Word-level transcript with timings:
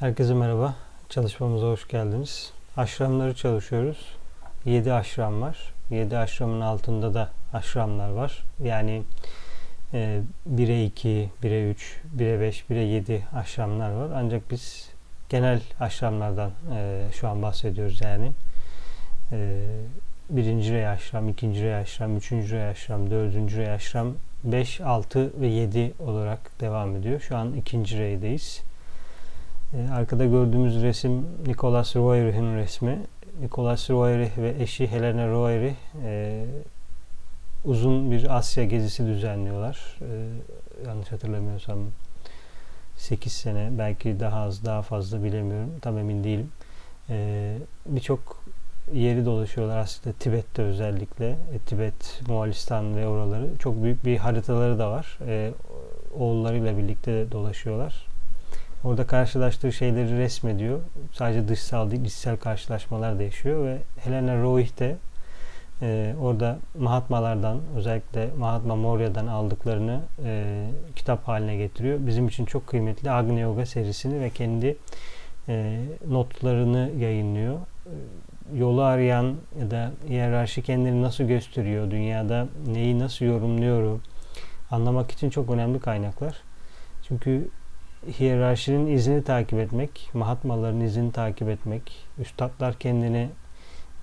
Herkese 0.00 0.34
merhaba. 0.34 0.74
Çalışmamıza 1.08 1.66
hoş 1.66 1.88
geldiniz. 1.88 2.52
Aşramları 2.76 3.34
çalışıyoruz. 3.34 3.98
7 4.64 4.92
aşram 4.92 5.40
var. 5.40 5.72
7 5.90 6.18
aşramın 6.18 6.60
altında 6.60 7.14
da 7.14 7.30
aşramlar 7.52 8.10
var. 8.10 8.44
Yani 8.64 9.02
e, 9.92 10.20
1'e 10.54 10.84
2, 10.84 11.30
1'e 11.42 11.70
3, 11.70 12.00
1'e 12.18 12.40
5, 12.40 12.64
1'e 12.70 12.82
7 12.82 13.26
aşramlar 13.34 13.90
var. 13.90 14.10
Ancak 14.14 14.50
biz 14.50 14.90
genel 15.28 15.60
aşramlardan 15.80 16.50
e, 16.74 17.02
şu 17.12 17.28
an 17.28 17.42
bahsediyoruz 17.42 18.00
yani. 18.00 18.32
E, 19.32 19.66
birinci 20.30 20.72
rey 20.72 20.88
aşram, 20.88 21.28
ikinci 21.28 21.62
rey 21.62 21.76
aşram, 21.76 22.16
üçüncü 22.16 22.56
rey 22.56 22.66
aşram, 22.66 23.10
dördüncü 23.10 23.56
rey 23.56 23.70
aşram, 23.70 24.14
5, 24.44 24.80
6 24.80 25.40
ve 25.40 25.46
7 25.46 25.92
olarak 25.98 26.60
devam 26.60 26.96
ediyor. 26.96 27.20
Şu 27.20 27.36
an 27.36 27.52
ikinci 27.52 27.98
reydeyiz. 27.98 28.62
Ee, 29.74 29.88
arkada 29.92 30.26
gördüğümüz 30.26 30.82
resim 30.82 31.26
Nicholas 31.46 31.96
Roerich'in 31.96 32.56
resmi. 32.56 32.98
Nicholas 33.40 33.90
Roerich 33.90 34.38
ve 34.38 34.54
eşi 34.62 34.86
Helena 34.86 35.28
Roerich 35.28 35.76
e, 36.04 36.44
uzun 37.64 38.10
bir 38.10 38.36
Asya 38.36 38.64
gezisi 38.64 39.06
düzenliyorlar. 39.06 39.96
E, 40.00 40.28
yanlış 40.86 41.12
hatırlamıyorsam 41.12 41.78
8 42.96 43.32
sene 43.32 43.68
belki 43.78 44.20
daha 44.20 44.40
az 44.40 44.64
daha 44.64 44.82
fazla 44.82 45.24
bilemiyorum. 45.24 45.70
Tam 45.82 45.98
emin 45.98 46.24
değilim. 46.24 46.50
E, 47.10 47.58
Birçok 47.86 48.44
yeri 48.92 49.24
dolaşıyorlar 49.24 49.78
aslında 49.78 50.16
Tibet'te 50.18 50.62
özellikle. 50.62 51.28
E, 51.28 51.58
Tibet, 51.66 52.22
Moğolistan 52.28 52.96
ve 52.96 53.06
oraları. 53.06 53.48
Çok 53.58 53.82
büyük 53.82 54.04
bir 54.04 54.16
haritaları 54.16 54.78
da 54.78 54.90
var. 54.90 55.18
E, 55.26 55.52
oğullarıyla 56.18 56.78
birlikte 56.78 57.32
dolaşıyorlar. 57.32 58.15
Orada 58.86 59.06
karşılaştığı 59.06 59.72
şeyleri 59.72 60.18
resmediyor. 60.18 60.80
Sadece 61.12 61.48
dışsal 61.48 61.90
değil, 61.90 62.04
içsel 62.04 62.36
karşılaşmalar 62.36 63.18
da 63.18 63.22
yaşıyor 63.22 63.64
ve 63.64 63.78
Helena 63.96 64.42
Roih 64.42 64.78
de 64.78 64.96
e, 65.82 66.14
orada 66.20 66.58
Mahatmalardan, 66.78 67.60
özellikle 67.76 68.28
Mahatma 68.38 68.76
Maurya'dan 68.76 69.26
aldıklarını 69.26 70.00
e, 70.24 70.66
kitap 70.96 71.28
haline 71.28 71.56
getiriyor. 71.56 71.98
Bizim 72.06 72.28
için 72.28 72.44
çok 72.44 72.66
kıymetli 72.66 73.10
Agni 73.10 73.40
Yoga 73.40 73.66
serisini 73.66 74.20
ve 74.20 74.30
kendi 74.30 74.76
e, 75.48 75.80
notlarını 76.08 76.90
yayınlıyor. 76.98 77.54
E, 77.54 77.94
yolu 78.58 78.82
arayan 78.82 79.36
ya 79.60 79.70
da 79.70 79.92
hiyerarşi 80.08 80.62
kendini 80.62 81.02
nasıl 81.02 81.24
gösteriyor, 81.24 81.90
dünyada 81.90 82.48
neyi 82.66 82.98
nasıl 82.98 83.24
yorumluyor 83.24 84.00
anlamak 84.70 85.10
için 85.10 85.30
çok 85.30 85.50
önemli 85.50 85.80
kaynaklar. 85.80 86.42
Çünkü 87.08 87.48
hiyerarşinin 88.18 88.86
izini 88.86 89.24
takip 89.24 89.58
etmek, 89.58 90.10
Mahatmaların 90.14 90.80
izini 90.80 91.12
takip 91.12 91.48
etmek, 91.48 92.06
üstadlar 92.18 92.74
kendini 92.74 93.28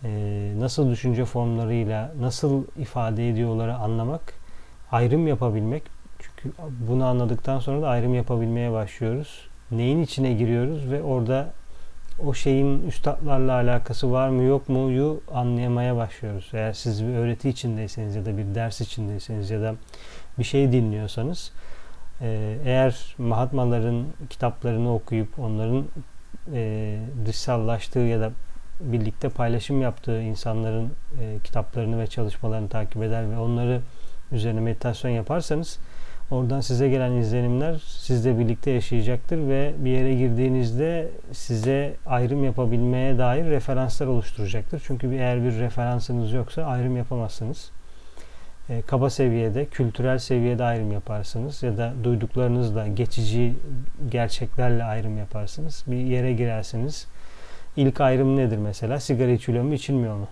e, 0.04 0.10
nasıl 0.58 0.92
düşünce 0.92 1.26
formlarıyla 1.26 2.12
nasıl 2.20 2.64
ifade 2.78 3.30
ediyorları 3.30 3.76
anlamak, 3.76 4.34
ayrım 4.92 5.28
yapabilmek. 5.28 5.84
Çünkü 6.20 6.56
bunu 6.88 7.06
anladıktan 7.06 7.60
sonra 7.60 7.82
da 7.82 7.90
ayrım 7.90 8.14
yapabilmeye 8.16 8.72
başlıyoruz. 8.72 9.48
Neyin 9.72 10.02
içine 10.02 10.34
giriyoruz 10.34 10.92
ve 10.92 11.04
orada 11.04 11.54
o 12.26 12.34
şeyin 12.34 12.88
üstadlarla 12.88 13.54
alakası 13.54 14.12
var 14.12 14.30
mı 14.30 14.44
yok 14.44 14.70
mu'yu 14.70 15.22
anlayamaya 15.34 15.96
başlıyoruz. 15.96 16.50
Eğer 16.54 16.74
siz 16.74 17.04
bir 17.04 17.14
öğreti 17.14 17.50
içindeyseniz 17.50 18.16
ya 18.16 18.26
da 18.26 18.38
bir 18.38 18.56
ders 18.56 18.82
içindeyseniz 18.82 19.50
ya 19.50 19.62
da 19.62 19.76
bir 20.40 20.44
şey 20.44 20.72
dinliyorsanız 20.72 21.52
eğer 22.66 23.16
Mahatmaların 23.18 24.06
kitaplarını 24.30 24.94
okuyup 24.94 25.40
onların 25.40 25.86
e, 26.54 27.00
dışsallaştığı 27.26 28.00
ya 28.00 28.20
da 28.20 28.32
birlikte 28.80 29.30
paylaşım 29.30 29.82
yaptığı 29.82 30.22
insanların 30.22 30.92
e, 31.22 31.40
kitaplarını 31.44 32.00
ve 32.00 32.08
çalışmalarını 32.08 32.70
takip 32.70 33.04
eder 33.04 33.32
ve 33.32 33.38
onları 33.38 33.82
üzerine 34.32 34.60
meditasyon 34.60 35.12
yaparsanız 35.12 35.80
oradan 36.32 36.62
size 36.62 36.90
gelen 36.90 37.12
izlenimler 37.12 37.84
sizle 37.86 38.40
birlikte 38.40 38.72
yaşayacaktır 38.72 39.38
ve 39.38 39.74
bir 39.78 39.90
yere 39.90 40.16
girdiğinizde 40.16 41.10
size 41.32 41.96
ayrım 42.06 42.44
yapabilmeye 42.44 43.18
dair 43.18 43.46
referanslar 43.46 44.08
oluşturacaktır. 44.08 44.84
Çünkü 44.88 45.16
eğer 45.16 45.44
bir 45.44 45.60
referansınız 45.60 46.34
yoksa 46.34 46.64
ayrım 46.64 46.98
yapamazsınız 46.98 47.72
e, 48.70 48.82
kaba 48.82 49.10
seviyede, 49.10 49.66
kültürel 49.66 50.18
seviyede 50.18 50.64
ayrım 50.64 50.92
yaparsınız 50.92 51.64
ya 51.64 51.78
da 51.78 51.94
duyduklarınızla, 52.04 52.88
geçici 52.88 53.54
gerçeklerle 54.12 54.84
ayrım 54.84 55.18
yaparsınız. 55.18 55.84
Bir 55.88 55.98
yere 55.98 56.34
girersiniz. 56.34 57.08
İlk 57.78 58.02
ayrım 58.02 58.38
nedir 58.38 58.58
mesela? 58.58 59.00
Sigara 59.00 59.32
içiliyor 59.32 59.64
mu, 59.64 59.74
içilmiyor 59.74 60.16
mu? 60.16 60.28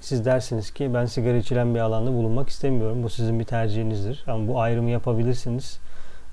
Siz 0.00 0.24
dersiniz 0.24 0.70
ki 0.70 0.94
ben 0.94 1.06
sigara 1.06 1.36
içilen 1.36 1.74
bir 1.74 1.80
alanda 1.80 2.12
bulunmak 2.12 2.48
istemiyorum. 2.48 3.02
Bu 3.02 3.10
sizin 3.10 3.40
bir 3.40 3.44
tercihinizdir. 3.44 4.24
Ama 4.26 4.48
bu 4.48 4.60
ayrımı 4.60 4.90
yapabilirsiniz. 4.90 5.78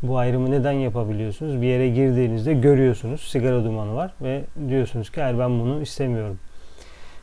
Bu 0.04 0.18
ayrımı 0.18 0.52
neden 0.52 0.72
yapabiliyorsunuz? 0.72 1.62
Bir 1.62 1.68
yere 1.68 1.90
girdiğinizde 1.90 2.54
görüyorsunuz 2.54 3.22
sigara 3.22 3.64
dumanı 3.64 3.96
var 3.96 4.14
ve 4.22 4.44
diyorsunuz 4.70 5.12
ki 5.12 5.22
hayır 5.22 5.40
ben 5.40 5.60
bunu 5.60 5.82
istemiyorum. 5.82 6.40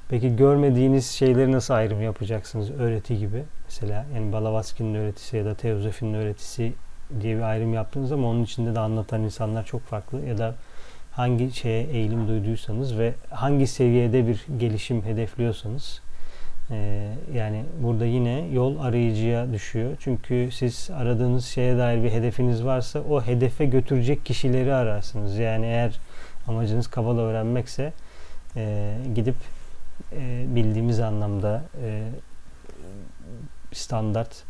Peki 0.09 0.37
görmediğiniz 0.37 1.11
şeyleri 1.11 1.53
nasıl 1.53 1.75
ayrım 1.75 2.03
yapacaksınız 2.03 2.71
öğreti 2.71 3.19
gibi? 3.19 3.45
Mesela 3.65 4.07
yani 4.15 4.33
Balavatsky'nin 4.33 4.95
öğretisi 4.95 5.37
ya 5.37 5.45
da 5.45 5.55
Teozofi'nin 5.55 6.15
öğretisi 6.15 6.73
diye 7.21 7.37
bir 7.37 7.43
ayrım 7.43 7.75
yaptığınız 7.75 8.13
ama 8.13 8.29
onun 8.29 8.45
içinde 8.45 8.75
de 8.75 8.81
anlatan 8.81 9.23
insanlar 9.23 9.65
çok 9.65 9.83
farklı 9.83 10.21
ya 10.27 10.39
da 10.39 10.55
hangi 11.13 11.53
şeye 11.53 11.85
eğilim 11.85 12.29
duyduysanız 12.29 12.99
ve 12.99 13.15
hangi 13.31 13.67
seviyede 13.67 14.27
bir 14.27 14.47
gelişim 14.59 15.03
hedefliyorsanız 15.03 16.03
e, 16.71 17.09
yani 17.35 17.65
burada 17.83 18.05
yine 18.05 18.49
yol 18.53 18.79
arayıcıya 18.79 19.53
düşüyor. 19.53 19.97
Çünkü 20.01 20.49
siz 20.53 20.91
aradığınız 20.95 21.47
şeye 21.47 21.79
dair 21.79 22.05
bir 22.05 22.11
hedefiniz 22.11 22.65
varsa 22.65 23.01
o 23.01 23.23
hedefe 23.23 23.65
götürecek 23.65 24.27
kişileri 24.27 24.75
ararsınız. 24.75 25.39
Yani 25.39 25.67
eğer 25.67 25.99
amacınız 26.49 26.87
Kabala 26.87 27.21
öğrenmekse 27.21 27.93
e, 28.57 28.95
gidip 29.15 29.37
e, 30.13 30.45
bildiğimiz 30.49 31.01
anlamda 31.01 31.63
e, 31.83 32.03
standart 33.73 34.45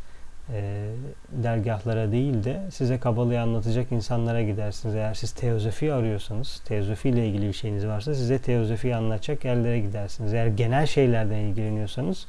e, 0.52 0.88
dergahlara 1.30 2.12
değil 2.12 2.44
de 2.44 2.60
size 2.70 2.98
kabalayı 2.98 3.40
anlatacak 3.40 3.92
insanlara 3.92 4.42
gidersiniz. 4.42 4.94
Eğer 4.94 5.14
siz 5.14 5.32
teozofi 5.32 5.92
arıyorsanız, 5.92 6.62
teozofi 6.64 7.08
ile 7.08 7.28
ilgili 7.28 7.48
bir 7.48 7.52
şeyiniz 7.52 7.86
varsa 7.86 8.14
size 8.14 8.38
teozofi 8.38 8.96
anlatacak 8.96 9.44
yerlere 9.44 9.80
gidersiniz. 9.80 10.34
Eğer 10.34 10.46
genel 10.46 10.86
şeylerden 10.86 11.36
ilgileniyorsanız 11.36 12.26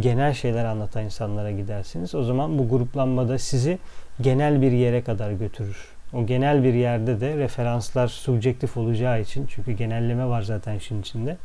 genel 0.00 0.32
şeyler 0.32 0.64
anlatan 0.64 1.04
insanlara 1.04 1.50
gidersiniz. 1.50 2.14
O 2.14 2.22
zaman 2.22 2.58
bu 2.58 2.68
gruplanmada 2.68 3.38
sizi 3.38 3.78
genel 4.20 4.62
bir 4.62 4.72
yere 4.72 5.02
kadar 5.02 5.32
götürür. 5.32 5.88
O 6.12 6.26
genel 6.26 6.64
bir 6.64 6.74
yerde 6.74 7.20
de 7.20 7.36
referanslar 7.36 8.08
subjektif 8.08 8.76
olacağı 8.76 9.20
için 9.20 9.46
çünkü 9.46 9.72
genelleme 9.72 10.26
var 10.26 10.42
zaten 10.42 10.74
işin 10.74 11.00
içinde 11.00 11.36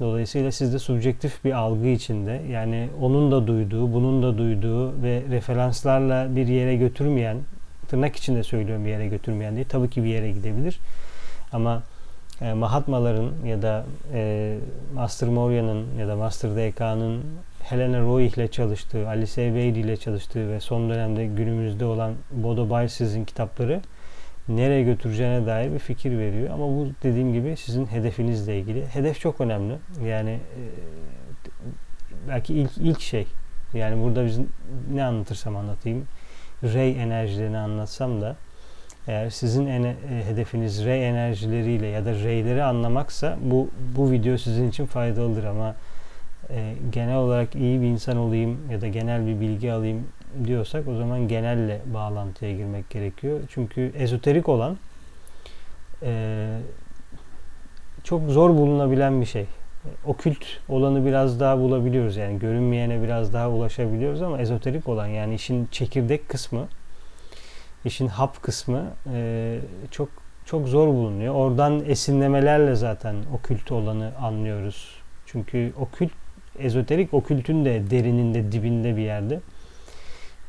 Dolayısıyla 0.00 0.52
sizde 0.52 0.78
subjektif 0.78 1.44
bir 1.44 1.52
algı 1.52 1.88
içinde 1.88 2.42
yani 2.50 2.88
onun 3.00 3.32
da 3.32 3.46
duyduğu, 3.46 3.92
bunun 3.92 4.22
da 4.22 4.38
duyduğu 4.38 5.02
ve 5.02 5.22
referanslarla 5.30 6.36
bir 6.36 6.46
yere 6.46 6.76
götürmeyen, 6.76 7.36
tırnak 7.88 8.16
içinde 8.16 8.42
söylüyorum 8.42 8.84
bir 8.84 8.90
yere 8.90 9.08
götürmeyen 9.08 9.54
diye 9.54 9.64
tabii 9.64 9.90
ki 9.90 10.04
bir 10.04 10.08
yere 10.08 10.30
gidebilir. 10.30 10.78
Ama 11.52 11.82
e, 12.40 12.52
Mahatmaların 12.52 13.30
ya 13.46 13.62
da 13.62 13.84
e, 14.14 14.56
Master 14.94 15.28
Maurya'nın 15.28 15.86
ya 15.98 16.08
da 16.08 16.16
Master 16.16 16.50
DK'nın 16.50 17.22
Helena 17.62 18.00
Roy 18.00 18.26
ile 18.26 18.48
çalıştığı, 18.48 19.08
Alice 19.08 19.46
Ebeidi 19.46 19.78
ile 19.78 19.96
çalıştığı 19.96 20.48
ve 20.48 20.60
son 20.60 20.90
dönemde 20.90 21.26
günümüzde 21.26 21.84
olan 21.84 22.12
Bodo 22.32 22.70
Barsiz'in 22.70 23.24
kitapları 23.24 23.80
nereye 24.48 24.82
götüreceğine 24.82 25.46
dair 25.46 25.72
bir 25.72 25.78
fikir 25.78 26.18
veriyor. 26.18 26.50
Ama 26.50 26.66
bu 26.66 26.88
dediğim 27.02 27.32
gibi 27.32 27.56
sizin 27.56 27.86
hedefinizle 27.86 28.58
ilgili. 28.58 28.86
Hedef 28.86 29.20
çok 29.20 29.40
önemli. 29.40 29.74
Yani 30.04 30.30
e, 30.30 30.62
belki 32.28 32.54
ilk 32.54 32.78
ilk 32.78 33.00
şey. 33.00 33.26
Yani 33.74 34.02
burada 34.02 34.26
biz 34.26 34.40
ne 34.94 35.04
anlatırsam 35.04 35.56
anlatayım. 35.56 36.06
Ray 36.62 37.02
enerjilerini 37.02 37.58
anlatsam 37.58 38.20
da 38.20 38.36
eğer 39.08 39.30
sizin 39.30 39.66
ene, 39.66 39.88
e, 39.88 40.24
hedefiniz 40.26 40.86
ray 40.86 41.08
enerjileriyle 41.08 41.86
ya 41.86 42.04
da 42.04 42.12
rayleri 42.12 42.62
anlamaksa 42.62 43.38
bu 43.42 43.68
bu 43.96 44.10
video 44.10 44.36
sizin 44.36 44.68
için 44.68 44.86
faydalıdır 44.86 45.44
ama 45.44 45.74
e, 46.50 46.74
genel 46.92 47.16
olarak 47.16 47.54
iyi 47.54 47.80
bir 47.80 47.86
insan 47.86 48.16
olayım 48.16 48.58
ya 48.70 48.80
da 48.80 48.88
genel 48.88 49.26
bir 49.26 49.40
bilgi 49.40 49.72
alayım 49.72 50.06
diyorsak 50.44 50.88
o 50.88 50.94
zaman 50.94 51.28
genelle 51.28 51.80
bağlantıya 51.94 52.52
girmek 52.52 52.90
gerekiyor. 52.90 53.40
Çünkü 53.48 53.92
ezoterik 53.96 54.48
olan 54.48 54.78
e, 56.02 56.48
çok 58.04 58.30
zor 58.30 58.50
bulunabilen 58.50 59.20
bir 59.20 59.26
şey. 59.26 59.46
Okült 60.06 60.44
olanı 60.68 61.06
biraz 61.06 61.40
daha 61.40 61.58
bulabiliyoruz 61.58 62.16
yani 62.16 62.38
görünmeyene 62.38 63.02
biraz 63.02 63.32
daha 63.32 63.50
ulaşabiliyoruz 63.50 64.22
ama 64.22 64.38
ezoterik 64.38 64.88
olan 64.88 65.06
yani 65.06 65.34
işin 65.34 65.68
çekirdek 65.70 66.28
kısmı, 66.28 66.68
işin 67.84 68.06
hap 68.06 68.42
kısmı 68.42 68.84
e, 69.14 69.58
çok 69.90 70.08
çok 70.44 70.68
zor 70.68 70.88
bulunuyor. 70.88 71.34
Oradan 71.34 71.84
esinlemelerle 71.86 72.74
zaten 72.74 73.16
okült 73.34 73.72
olanı 73.72 74.12
anlıyoruz. 74.20 75.00
Çünkü 75.26 75.72
okült, 75.80 76.10
ezoterik 76.58 77.14
okültün 77.14 77.64
de 77.64 77.90
derininde, 77.90 78.52
dibinde 78.52 78.96
bir 78.96 79.02
yerde. 79.02 79.40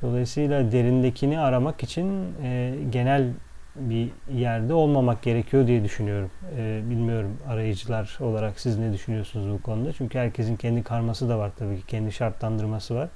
Dolayısıyla 0.02 0.72
derindekini 0.72 1.40
aramak 1.40 1.84
için 1.84 2.34
e, 2.44 2.76
genel 2.90 3.28
bir 3.76 4.10
yerde 4.34 4.74
olmamak 4.74 5.22
gerekiyor 5.24 5.68
diye 5.68 5.84
düşünüyorum. 5.84 6.32
E, 6.58 6.82
bilmiyorum 6.90 7.38
arayıcılar 7.48 8.18
olarak 8.22 8.60
siz 8.60 8.78
ne 8.78 8.94
düşünüyorsunuz 8.94 9.54
bu 9.54 9.62
konuda? 9.62 9.94
Çünkü 9.94 10.20
herkesin 10.20 10.56
kendi 10.56 10.84
karması 10.84 11.30
da 11.30 11.40
var 11.40 11.52
tabii 11.60 11.78
ki. 11.78 11.86
Kendi 11.88 12.12
şartlandırması 12.12 12.96
var. 12.96 13.10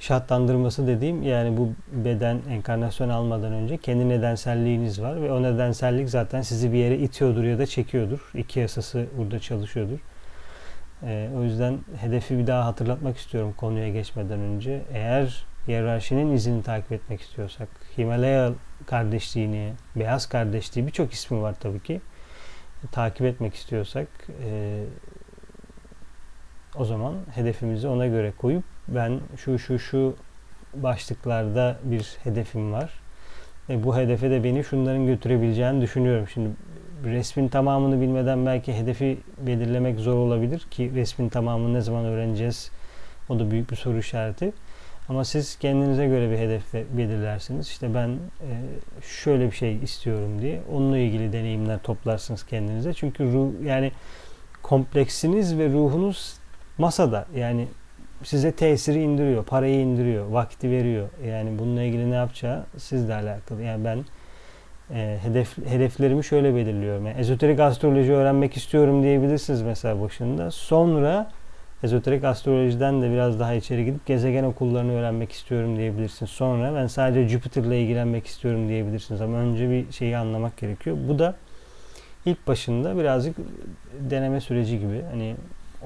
Şartlandırması 0.00 0.86
dediğim 0.86 1.22
yani 1.22 1.56
bu 1.56 1.72
beden 2.04 2.40
enkarnasyon 2.50 3.08
almadan 3.08 3.52
önce 3.52 3.76
kendi 3.76 4.08
nedenselliğiniz 4.08 5.02
var 5.02 5.22
ve 5.22 5.32
o 5.32 5.42
nedensellik 5.42 6.10
zaten 6.10 6.42
sizi 6.42 6.72
bir 6.72 6.78
yere 6.78 6.98
itiyordur 6.98 7.44
ya 7.44 7.58
da 7.58 7.66
çekiyordur. 7.66 8.30
İki 8.34 8.60
yasası 8.60 9.06
burada 9.18 9.40
çalışıyordur. 9.40 9.98
Ee, 11.06 11.28
o 11.36 11.42
yüzden 11.42 11.78
hedefi 11.96 12.38
bir 12.38 12.46
daha 12.46 12.66
hatırlatmak 12.66 13.16
istiyorum 13.16 13.54
konuya 13.56 13.88
geçmeden 13.88 14.40
önce. 14.40 14.82
Eğer 14.92 15.46
hiyerarşinin 15.68 16.32
izini 16.32 16.62
takip 16.62 16.92
etmek 16.92 17.20
istiyorsak, 17.20 17.68
Himalaya 17.98 18.52
kardeşliğini, 18.86 19.72
beyaz 19.96 20.26
kardeşliği 20.26 20.86
birçok 20.86 21.12
ismi 21.12 21.42
var 21.42 21.54
tabii 21.60 21.80
ki. 21.80 22.00
Takip 22.92 23.26
etmek 23.26 23.54
istiyorsak 23.54 24.08
e, 24.44 24.80
o 26.76 26.84
zaman 26.84 27.14
hedefimizi 27.34 27.88
ona 27.88 28.06
göre 28.06 28.32
koyup 28.38 28.64
ben 28.88 29.20
şu 29.36 29.58
şu 29.58 29.78
şu 29.78 30.16
başlıklarda 30.74 31.76
bir 31.84 32.16
hedefim 32.24 32.72
var. 32.72 33.00
Ve 33.68 33.84
bu 33.84 33.96
hedefe 33.96 34.30
de 34.30 34.44
beni 34.44 34.64
şunların 34.64 35.06
götürebileceğini 35.06 35.80
düşünüyorum. 35.80 36.28
Şimdi 36.28 36.50
resmin 37.04 37.48
tamamını 37.48 38.00
bilmeden 38.00 38.46
belki 38.46 38.74
hedefi 38.74 39.18
belirlemek 39.38 40.00
zor 40.00 40.16
olabilir 40.16 40.66
ki 40.70 40.92
resmin 40.94 41.28
tamamını 41.28 41.74
ne 41.74 41.80
zaman 41.80 42.04
öğreneceğiz 42.04 42.70
o 43.28 43.38
da 43.38 43.50
büyük 43.50 43.70
bir 43.70 43.76
soru 43.76 43.98
işareti. 43.98 44.52
Ama 45.08 45.24
siz 45.24 45.58
kendinize 45.58 46.06
göre 46.06 46.30
bir 46.30 46.38
hedef 46.38 46.74
belirlersiniz. 46.74 47.68
İşte 47.68 47.94
ben 47.94 48.08
e, 48.08 48.50
şöyle 49.02 49.46
bir 49.46 49.56
şey 49.56 49.76
istiyorum 49.76 50.42
diye 50.42 50.60
onunla 50.72 50.98
ilgili 50.98 51.32
deneyimler 51.32 51.78
toplarsınız 51.78 52.46
kendinize. 52.46 52.94
Çünkü 52.94 53.32
ruh 53.32 53.48
yani 53.64 53.92
kompleksiniz 54.62 55.58
ve 55.58 55.68
ruhunuz 55.68 56.34
masada. 56.78 57.26
Yani 57.36 57.68
size 58.22 58.52
tesiri 58.52 59.02
indiriyor, 59.02 59.44
parayı 59.44 59.80
indiriyor, 59.80 60.26
vakti 60.26 60.70
veriyor. 60.70 61.08
Yani 61.26 61.58
bununla 61.58 61.82
ilgili 61.82 62.10
ne 62.10 62.14
yapacağı 62.14 62.64
sizle 62.76 63.14
alakalı. 63.14 63.62
Yani 63.62 63.84
ben 63.84 64.04
e, 64.94 65.18
hedef 65.22 65.58
hedeflerimi 65.66 66.24
şöyle 66.24 66.54
belirliyorum. 66.54 67.06
Yani 67.06 67.18
ezoterik 67.18 67.60
astroloji 67.60 68.12
öğrenmek 68.12 68.56
istiyorum 68.56 69.02
diyebilirsiniz 69.02 69.62
mesela 69.62 70.00
başında. 70.00 70.50
Sonra 70.50 71.30
ezoterik 71.82 72.24
astrolojiden 72.24 73.02
de 73.02 73.10
biraz 73.10 73.40
daha 73.40 73.54
içeri 73.54 73.84
gidip 73.84 74.06
gezegen 74.06 74.44
okullarını 74.44 74.92
öğrenmek 74.92 75.32
istiyorum 75.32 75.76
diyebilirsiniz. 75.76 76.30
Sonra 76.30 76.74
ben 76.74 76.86
sadece 76.86 77.28
Jüpiter'la 77.28 77.74
ilgilenmek 77.74 78.26
istiyorum 78.26 78.68
diyebilirsiniz. 78.68 79.20
Ama 79.20 79.36
önce 79.36 79.70
bir 79.70 79.92
şeyi 79.92 80.16
anlamak 80.16 80.56
gerekiyor. 80.56 80.96
Bu 81.08 81.18
da 81.18 81.34
ilk 82.26 82.46
başında 82.46 82.98
birazcık 82.98 83.36
deneme 84.10 84.40
süreci 84.40 84.78
gibi. 84.78 85.02
Hani 85.10 85.34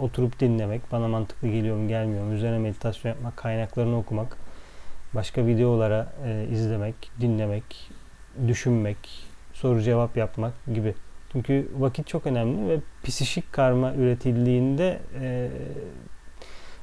oturup 0.01 0.41
dinlemek 0.41 0.93
bana 0.93 1.09
mantıklı 1.09 1.49
geliyor 1.49 1.77
mu 1.77 1.89
gelmiyor 1.89 2.25
mu 2.25 2.33
üzerine 2.33 2.59
meditasyon 2.59 3.13
yapmak 3.13 3.37
kaynaklarını 3.37 3.99
okumak 3.99 4.37
başka 5.15 5.47
videolara 5.47 6.07
e, 6.27 6.47
izlemek 6.53 6.95
dinlemek 7.21 7.91
düşünmek 8.49 8.96
soru 9.52 9.82
cevap 9.82 10.17
yapmak 10.17 10.52
gibi 10.75 10.94
çünkü 11.32 11.69
vakit 11.79 12.06
çok 12.06 12.26
önemli 12.26 12.69
ve 12.69 12.81
psişik 13.05 13.52
karma 13.52 13.94
üretildiğinde 13.94 14.99
e, 15.20 15.49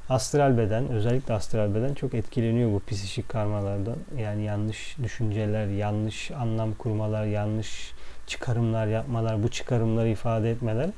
astral 0.09 0.57
beden 0.57 0.89
özellikle 0.89 1.33
astral 1.33 1.75
beden 1.75 1.93
çok 1.93 2.13
etkileniyor 2.13 2.71
bu 2.71 2.81
psişik 2.87 3.29
karmalardan 3.29 3.97
yani 4.17 4.43
yanlış 4.43 4.97
düşünceler 5.03 5.67
yanlış 5.67 6.31
anlam 6.31 6.73
kurmalar 6.73 7.25
yanlış 7.25 7.91
çıkarımlar 8.27 8.87
yapmalar 8.87 9.43
bu 9.43 9.49
çıkarımları 9.49 10.09
ifade 10.09 10.51
etmeler 10.51 10.89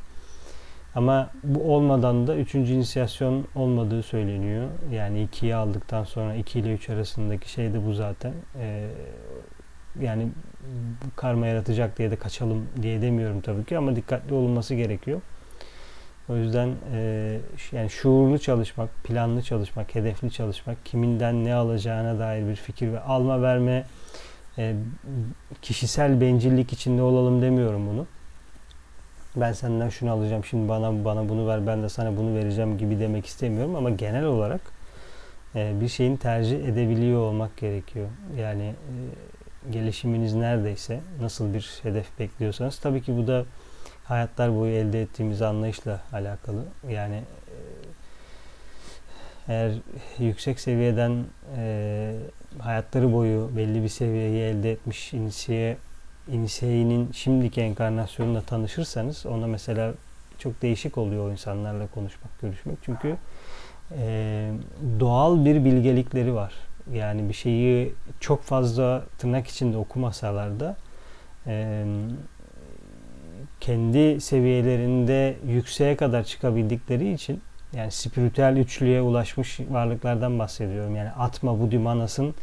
ama 0.96 1.30
bu 1.44 1.76
olmadan 1.76 2.28
da 2.28 2.36
üçüncü 2.36 2.74
inisiyasyon 2.74 3.46
olmadığı 3.56 4.04
söyleniyor. 4.04 4.68
Yani 4.92 5.24
ikiyi 5.24 5.56
aldıktan 5.56 6.04
sonra 6.04 6.36
2 6.36 6.60
ile 6.60 6.74
3 6.74 6.90
arasındaki 6.90 7.52
şey 7.52 7.74
de 7.74 7.86
bu 7.86 7.94
zaten. 7.94 8.34
Ee, 8.60 8.90
yani 10.02 10.28
karma 11.16 11.48
yaratacak 11.48 11.98
diye 11.98 12.12
de 12.12 12.16
kaçalım 12.16 12.68
diye 12.82 13.02
demiyorum 13.02 13.42
tabii 13.42 13.66
ki 13.66 13.78
ama 13.78 13.96
dikkatli 13.96 14.34
olunması 14.34 14.76
gerekiyor. 14.76 15.22
O 16.30 16.36
yüzden 16.36 16.70
e, 16.94 17.40
yani 17.72 17.90
şuurlu 17.90 18.40
çalışmak, 18.40 18.90
planlı 19.04 19.42
çalışmak, 19.42 19.96
hedefli 19.96 20.32
çalışmak, 20.32 20.86
kiminden 20.86 21.46
ne 21.46 21.54
alacağına 21.54 22.20
dair 22.20 22.48
bir 22.48 22.56
fikir 22.56 22.94
ve 22.94 23.00
alma 23.00 23.42
verme 23.42 23.86
e, 24.58 24.76
kişisel 25.62 26.22
bencillik 26.22 26.74
içinde 26.74 27.02
olalım 27.02 27.42
demiyorum 27.42 27.88
bunu 27.88 28.06
ben 29.42 29.54
senden 29.54 29.90
şunu 29.90 30.12
alacağım 30.12 30.46
şimdi 30.46 30.70
bana 30.70 31.06
bana 31.06 31.30
bunu 31.30 31.48
ver 31.48 31.68
ben 31.68 31.84
de 31.84 31.90
sana 31.90 32.18
bunu 32.18 32.36
vereceğim 32.36 32.78
gibi 32.78 33.00
demek 33.00 33.26
istemiyorum 33.26 33.76
ama 33.76 33.90
genel 33.90 34.26
olarak 34.26 34.62
e, 35.56 35.74
bir 35.82 35.88
şeyin 35.88 36.18
tercih 36.18 36.66
edebiliyor 36.66 37.20
olmak 37.20 37.58
gerekiyor. 37.58 38.08
Yani 38.38 38.64
e, 38.64 38.74
gelişiminiz 39.72 40.34
neredeyse 40.34 41.00
nasıl 41.22 41.54
bir 41.54 41.80
hedef 41.84 42.20
bekliyorsanız 42.20 42.80
tabii 42.80 43.02
ki 43.02 43.18
bu 43.18 43.28
da 43.28 43.46
hayatlar 44.04 44.56
boyu 44.56 44.72
elde 44.72 45.02
ettiğimiz 45.02 45.42
anlayışla 45.42 46.02
alakalı. 46.14 46.66
Yani 46.90 47.16
e, 47.16 47.56
eğer 49.48 49.72
yüksek 50.20 50.60
seviyeden 50.60 51.24
e, 51.58 52.14
hayatları 52.60 53.14
boyu 53.14 53.52
belli 53.58 53.84
bir 53.84 53.90
seviyeyi 53.90 54.44
elde 54.44 54.72
etmiş 54.72 55.14
inisiye 55.14 55.78
İniseyi'nin 56.32 57.12
şimdiki 57.12 57.62
enkarnasyonuyla 57.62 58.42
tanışırsanız 58.42 59.26
ona 59.26 59.48
mesela 59.48 59.94
çok 60.40 60.62
değişik 60.62 60.98
oluyor 60.98 61.28
o 61.28 61.32
insanlarla 61.32 61.88
konuşmak, 61.88 62.42
görüşmek. 62.42 62.78
Çünkü 62.82 63.16
e, 63.98 64.52
doğal 65.00 65.46
bir 65.46 65.66
bilgelikleri 65.66 66.34
var. 66.34 66.54
Yani 66.94 67.30
bir 67.30 67.34
şeyi 67.34 67.94
çok 68.20 68.44
fazla 68.44 69.04
tırnak 69.18 69.48
içinde 69.48 69.78
okumasalar 69.78 70.60
da 70.60 70.76
e, 71.48 71.86
kendi 73.60 74.22
seviyelerinde 74.22 75.36
yükseğe 75.48 75.96
kadar 75.96 76.24
çıkabildikleri 76.24 77.14
için 77.14 77.42
yani 77.74 77.92
spiritüel 77.92 78.58
üçlüye 78.58 79.02
ulaşmış 79.02 79.60
varlıklardan 79.70 80.40
bahsediyorum. 80.40 80.96
Yani 80.96 81.10
Atma 81.10 81.60
Budi 81.60 81.78
Manas'ın 81.78 82.36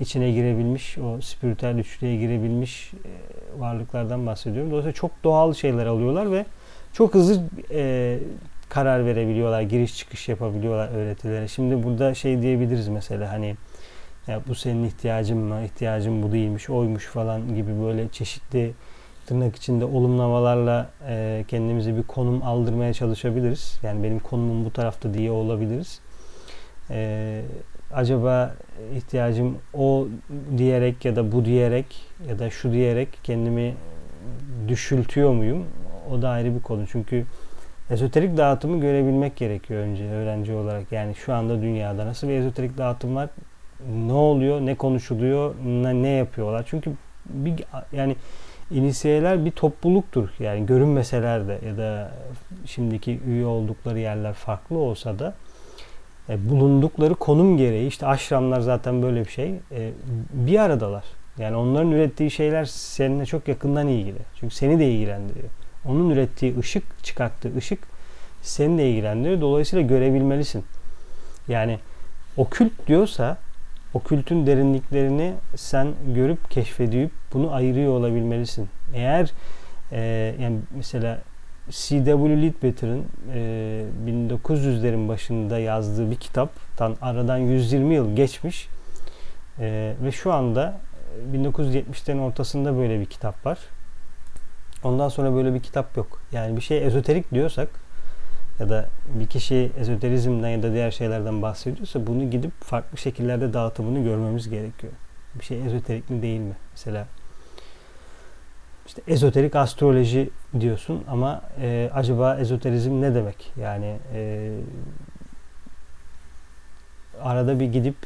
içine 0.00 0.32
girebilmiş, 0.32 0.98
o 0.98 1.20
spiritüel 1.20 1.78
üçlüğe 1.78 2.16
girebilmiş 2.16 2.92
e, 2.94 3.60
varlıklardan 3.60 4.26
bahsediyorum. 4.26 4.70
Dolayısıyla 4.70 4.94
çok 4.94 5.10
doğal 5.24 5.54
şeyler 5.54 5.86
alıyorlar 5.86 6.32
ve 6.32 6.46
çok 6.92 7.14
hızlı 7.14 7.42
e, 7.70 8.18
karar 8.68 9.06
verebiliyorlar, 9.06 9.62
giriş 9.62 9.96
çıkış 9.96 10.28
yapabiliyorlar 10.28 10.88
öğretilere. 10.88 11.48
Şimdi 11.48 11.82
burada 11.82 12.14
şey 12.14 12.42
diyebiliriz 12.42 12.88
mesela 12.88 13.32
hani 13.32 13.56
ya 14.28 14.40
bu 14.48 14.54
senin 14.54 14.84
ihtiyacın 14.84 15.38
mı, 15.38 15.64
ihtiyacın 15.64 16.22
bu 16.22 16.32
değilmiş, 16.32 16.70
oymuş 16.70 17.06
falan 17.06 17.54
gibi 17.54 17.82
böyle 17.82 18.08
çeşitli 18.08 18.72
tırnak 19.26 19.56
içinde 19.56 19.84
olumlamalarla 19.84 20.90
e, 21.08 21.44
kendimize 21.48 21.96
bir 21.96 22.02
konum 22.02 22.42
aldırmaya 22.42 22.92
çalışabiliriz. 22.92 23.78
Yani 23.82 24.02
benim 24.02 24.18
konumum 24.18 24.64
bu 24.64 24.72
tarafta 24.72 25.14
diye 25.14 25.30
olabiliriz. 25.30 26.00
E, 26.90 27.42
acaba 27.94 28.54
ihtiyacım 28.94 29.58
o 29.74 30.08
diyerek 30.56 31.04
ya 31.04 31.16
da 31.16 31.32
bu 31.32 31.44
diyerek 31.44 32.06
ya 32.28 32.38
da 32.38 32.50
şu 32.50 32.72
diyerek 32.72 33.08
kendimi 33.22 33.74
düşültüyor 34.68 35.32
muyum? 35.32 35.64
O 36.10 36.22
da 36.22 36.28
ayrı 36.28 36.54
bir 36.54 36.62
konu. 36.62 36.86
Çünkü 36.86 37.24
ezoterik 37.90 38.36
dağıtımı 38.36 38.80
görebilmek 38.80 39.36
gerekiyor 39.36 39.80
önce 39.80 40.10
öğrenci 40.10 40.54
olarak. 40.54 40.92
Yani 40.92 41.14
şu 41.14 41.34
anda 41.34 41.62
dünyada 41.62 42.06
nasıl 42.06 42.28
bir 42.28 42.32
ezoterik 42.32 42.78
dağıtım 42.78 43.16
var? 43.16 43.28
Ne 44.06 44.12
oluyor? 44.12 44.60
Ne 44.60 44.74
konuşuluyor? 44.74 45.54
Ne, 45.66 46.02
ne 46.02 46.08
yapıyorlar? 46.08 46.64
Çünkü 46.68 46.90
bir 47.26 47.54
yani 47.92 48.16
inisiyeler 48.70 49.44
bir 49.44 49.50
topluluktur. 49.50 50.28
Yani 50.38 50.66
görünmeseler 50.66 51.48
de 51.48 51.58
ya 51.66 51.78
da 51.78 52.10
şimdiki 52.66 53.20
üye 53.26 53.46
oldukları 53.46 53.98
yerler 53.98 54.32
farklı 54.32 54.78
olsa 54.78 55.18
da 55.18 55.34
e, 56.28 56.50
bulundukları 56.50 57.14
konum 57.14 57.56
gereği 57.56 57.88
işte 57.88 58.06
aşramlar 58.06 58.60
zaten 58.60 59.02
böyle 59.02 59.24
bir 59.24 59.30
şey 59.30 59.54
e, 59.72 59.90
bir 60.32 60.58
aradalar. 60.58 61.04
Yani 61.38 61.56
onların 61.56 61.92
ürettiği 61.92 62.30
şeyler 62.30 62.64
seninle 62.64 63.26
çok 63.26 63.48
yakından 63.48 63.88
ilgili. 63.88 64.18
Çünkü 64.40 64.54
seni 64.54 64.78
de 64.78 64.90
ilgilendiriyor. 64.90 65.48
Onun 65.84 66.10
ürettiği 66.10 66.58
ışık, 66.58 67.04
çıkarttığı 67.04 67.56
ışık 67.56 67.78
seni 68.42 68.78
de 68.78 68.90
ilgilendiriyor. 68.90 69.40
Dolayısıyla 69.40 69.86
görebilmelisin. 69.86 70.64
Yani 71.48 71.78
okült 72.36 72.72
diyorsa 72.86 73.36
okültün 73.94 74.46
derinliklerini 74.46 75.34
sen 75.56 75.94
görüp 76.14 76.50
keşfedip 76.50 77.10
bunu 77.32 77.52
ayırıyor 77.52 77.92
olabilmelisin. 77.92 78.68
Eğer 78.94 79.32
e, 79.92 80.00
yani 80.40 80.58
mesela 80.76 81.20
C.W. 81.70 82.42
Leadbetter'ın 82.42 83.04
e, 83.34 83.84
1900'lerin 84.06 85.08
başında 85.08 85.58
yazdığı 85.58 86.10
bir 86.10 86.16
kitaptan 86.16 86.96
aradan 87.02 87.36
120 87.36 87.94
yıl 87.94 88.16
geçmiş 88.16 88.68
e, 89.58 89.94
ve 90.02 90.12
şu 90.12 90.32
anda 90.32 90.80
1970'lerin 91.32 92.20
ortasında 92.20 92.76
böyle 92.76 93.00
bir 93.00 93.06
kitap 93.06 93.46
var. 93.46 93.58
Ondan 94.84 95.08
sonra 95.08 95.34
böyle 95.34 95.54
bir 95.54 95.60
kitap 95.60 95.96
yok. 95.96 96.20
Yani 96.32 96.56
bir 96.56 96.60
şey 96.60 96.86
ezoterik 96.86 97.34
diyorsak 97.34 97.68
ya 98.60 98.68
da 98.68 98.88
bir 99.14 99.26
kişi 99.26 99.70
ezoterizmden 99.80 100.48
ya 100.48 100.62
da 100.62 100.72
diğer 100.72 100.90
şeylerden 100.90 101.42
bahsediyorsa 101.42 102.06
bunu 102.06 102.30
gidip 102.30 102.64
farklı 102.64 102.98
şekillerde 102.98 103.52
dağıtımını 103.52 104.04
görmemiz 104.04 104.50
gerekiyor. 104.50 104.92
Bir 105.34 105.44
şey 105.44 105.66
ezoterik 105.66 106.10
mi 106.10 106.22
değil 106.22 106.40
mi? 106.40 106.56
Mesela 106.72 107.06
işte 108.86 109.02
ezoterik 109.08 109.56
astroloji 109.56 110.30
diyorsun 110.60 111.04
ama 111.08 111.42
e, 111.60 111.90
acaba 111.94 112.36
ezoterizm 112.36 113.02
ne 113.02 113.14
demek? 113.14 113.52
Yani 113.60 113.96
e, 114.14 114.50
arada 117.22 117.60
bir 117.60 117.66
gidip 117.66 117.96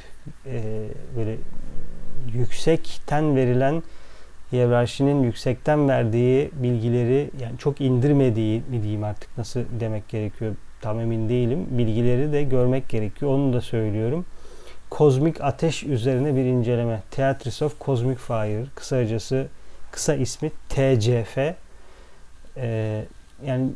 e, 0.46 0.86
böyle 1.16 1.36
yüksekten 2.32 3.36
verilen 3.36 3.82
hiyerarşinin 4.52 5.22
yüksekten 5.22 5.88
verdiği 5.88 6.50
bilgileri 6.54 7.30
yani 7.40 7.58
çok 7.58 7.80
indirmediği 7.80 8.62
mi 8.70 8.82
diyeyim 8.82 9.04
artık 9.04 9.38
nasıl 9.38 9.60
demek 9.80 10.08
gerekiyor 10.08 10.54
tam 10.80 11.00
emin 11.00 11.28
değilim. 11.28 11.66
Bilgileri 11.70 12.32
de 12.32 12.42
görmek 12.42 12.88
gerekiyor. 12.88 13.34
Onu 13.34 13.52
da 13.52 13.60
söylüyorum. 13.60 14.24
Kozmik 14.90 15.40
ateş 15.40 15.84
üzerine 15.84 16.36
bir 16.36 16.44
inceleme. 16.44 17.02
Theatris 17.10 17.62
of 17.62 17.80
Cosmic 17.80 18.16
Fire. 18.16 18.64
Kısacası 18.74 19.46
kısa 19.90 20.14
ismi 20.14 20.50
TCF. 20.68 21.38
Ee, 22.56 23.04
yani 23.46 23.68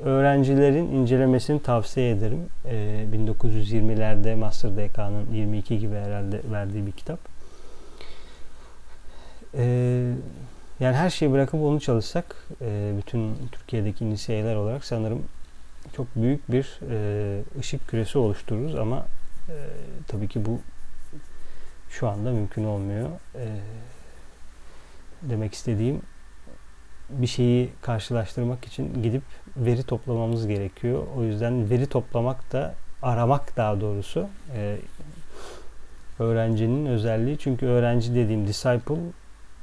öğrencilerin 0.00 0.92
incelemesini 0.92 1.62
tavsiye 1.62 2.10
ederim. 2.10 2.46
Ee, 2.64 3.04
1920'lerde 3.12 4.34
Master 4.34 4.70
DK'nın 4.70 5.34
22 5.34 5.78
gibi 5.78 5.94
herhalde 5.94 6.40
verdiği 6.52 6.86
bir 6.86 6.92
kitap. 6.92 7.35
Ee, 9.56 10.12
yani 10.80 10.96
her 10.96 11.10
şeyi 11.10 11.32
bırakıp 11.32 11.60
onu 11.60 11.80
çalışsak 11.80 12.36
e, 12.60 12.92
bütün 12.98 13.48
Türkiye'deki 13.52 14.04
inisiyeler 14.04 14.54
olarak 14.56 14.84
sanırım 14.84 15.24
çok 15.96 16.06
büyük 16.16 16.52
bir 16.52 16.80
e, 16.90 17.42
ışık 17.58 17.88
küresi 17.88 18.18
oluştururuz 18.18 18.74
ama 18.74 19.06
e, 19.48 19.54
tabii 20.08 20.28
ki 20.28 20.46
bu 20.46 20.60
şu 21.90 22.08
anda 22.08 22.30
mümkün 22.30 22.64
olmuyor. 22.64 23.08
E, 23.34 23.46
demek 25.22 25.54
istediğim 25.54 26.02
bir 27.10 27.26
şeyi 27.26 27.70
karşılaştırmak 27.82 28.64
için 28.66 29.02
gidip 29.02 29.22
veri 29.56 29.82
toplamamız 29.82 30.46
gerekiyor. 30.46 31.06
O 31.16 31.22
yüzden 31.22 31.70
veri 31.70 31.86
toplamak 31.86 32.52
da 32.52 32.74
aramak 33.02 33.56
daha 33.56 33.80
doğrusu 33.80 34.28
e, 34.56 34.76
öğrencinin 36.18 36.86
özelliği. 36.86 37.38
Çünkü 37.38 37.66
öğrenci 37.66 38.14
dediğim 38.14 38.46
disciple 38.46 38.96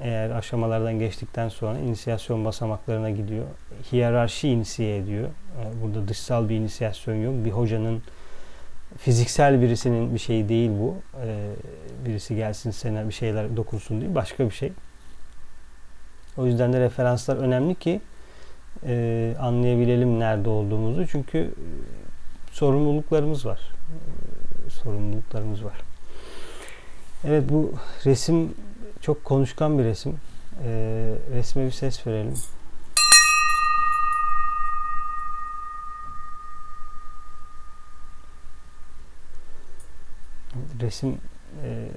eğer 0.03 0.29
aşamalardan 0.29 1.00
geçtikten 1.00 1.50
sonra 1.50 1.79
inisiyasyon 1.79 2.45
basamaklarına 2.45 3.10
gidiyor. 3.10 3.45
Hiyerarşi 3.91 4.50
inisiye 4.50 4.98
ediyor. 4.98 5.27
E, 5.27 5.81
burada 5.83 6.07
dışsal 6.07 6.50
bir 6.50 6.55
inisiyasyon 6.55 7.15
yok. 7.15 7.45
Bir 7.45 7.51
hocanın 7.51 8.01
fiziksel 8.98 9.62
birisinin 9.62 10.13
bir 10.13 10.19
şeyi 10.19 10.50
değil 10.50 10.72
bu. 10.79 10.95
E, 11.25 11.50
birisi 12.05 12.36
gelsin 12.36 12.72
sana 12.72 13.07
bir 13.07 13.13
şeyler 13.13 13.57
dokunsun 13.57 14.01
değil. 14.01 14.15
Başka 14.15 14.45
bir 14.45 14.51
şey. 14.51 14.72
O 16.38 16.45
yüzden 16.45 16.74
de 16.74 16.79
referanslar 16.79 17.38
önemli 17.38 17.75
ki 17.75 18.01
e, 18.86 19.36
anlayabilelim 19.39 20.19
nerede 20.19 20.50
olduğumuzu. 20.50 21.07
Çünkü 21.07 21.38
e, 21.38 21.51
sorumluluklarımız 22.51 23.45
var. 23.45 23.62
Sorumluluklarımız 24.69 25.65
var. 25.65 25.77
Evet 27.27 27.43
bu 27.50 27.74
resim 28.05 28.53
çok 29.03 29.25
konuşkan 29.25 29.79
bir 29.79 29.83
resim. 29.83 30.19
E, 30.63 30.69
resme 31.33 31.65
bir 31.65 31.72
ses 31.72 32.07
verelim. 32.07 32.33
Resim 40.81 41.17
e, 41.63 41.88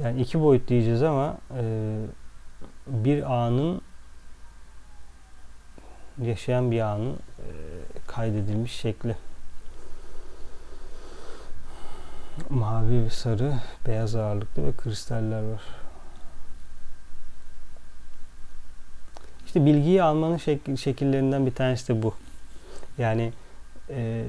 yani 0.00 0.20
iki 0.20 0.40
boyut 0.40 0.68
diyeceğiz 0.68 1.02
ama 1.02 1.38
e, 1.58 1.62
bir 2.86 3.44
anın 3.44 3.82
yaşayan 6.22 6.70
bir 6.70 6.80
anın 6.80 7.12
e, 7.12 7.48
kaydedilmiş 8.06 8.72
şekli. 8.72 9.16
Mavi 12.50 13.10
sarı, 13.10 13.52
beyaz 13.86 14.16
ağırlıklı 14.16 14.66
ve 14.66 14.72
kristaller 14.72 15.42
var. 15.42 15.62
İşte 19.46 19.66
bilgiyi 19.66 20.02
almanın 20.02 20.38
şek- 20.38 20.76
şekillerinden 20.76 21.46
bir 21.46 21.54
tanesi 21.54 21.88
de 21.88 22.02
bu. 22.02 22.14
Yani 22.98 23.32
e, 23.90 24.24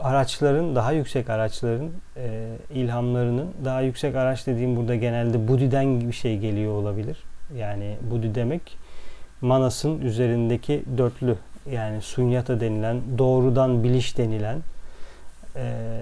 araçların, 0.00 0.76
daha 0.76 0.92
yüksek 0.92 1.30
araçların 1.30 1.90
e, 2.16 2.56
ilhamlarının, 2.74 3.50
daha 3.64 3.80
yüksek 3.80 4.16
araç 4.16 4.46
dediğim 4.46 4.76
burada 4.76 4.94
genelde 4.94 5.48
Budi'den 5.48 6.00
bir 6.00 6.12
şey 6.12 6.38
geliyor 6.38 6.72
olabilir. 6.72 7.24
Yani 7.56 7.96
Budi 8.10 8.34
demek 8.34 8.78
Manas'ın 9.40 10.00
üzerindeki 10.00 10.82
dörtlü 10.98 11.36
yani 11.70 12.02
sunyata 12.02 12.60
denilen, 12.60 13.00
doğrudan 13.18 13.84
biliş 13.84 14.18
denilen 14.18 14.58
e, 15.56 16.00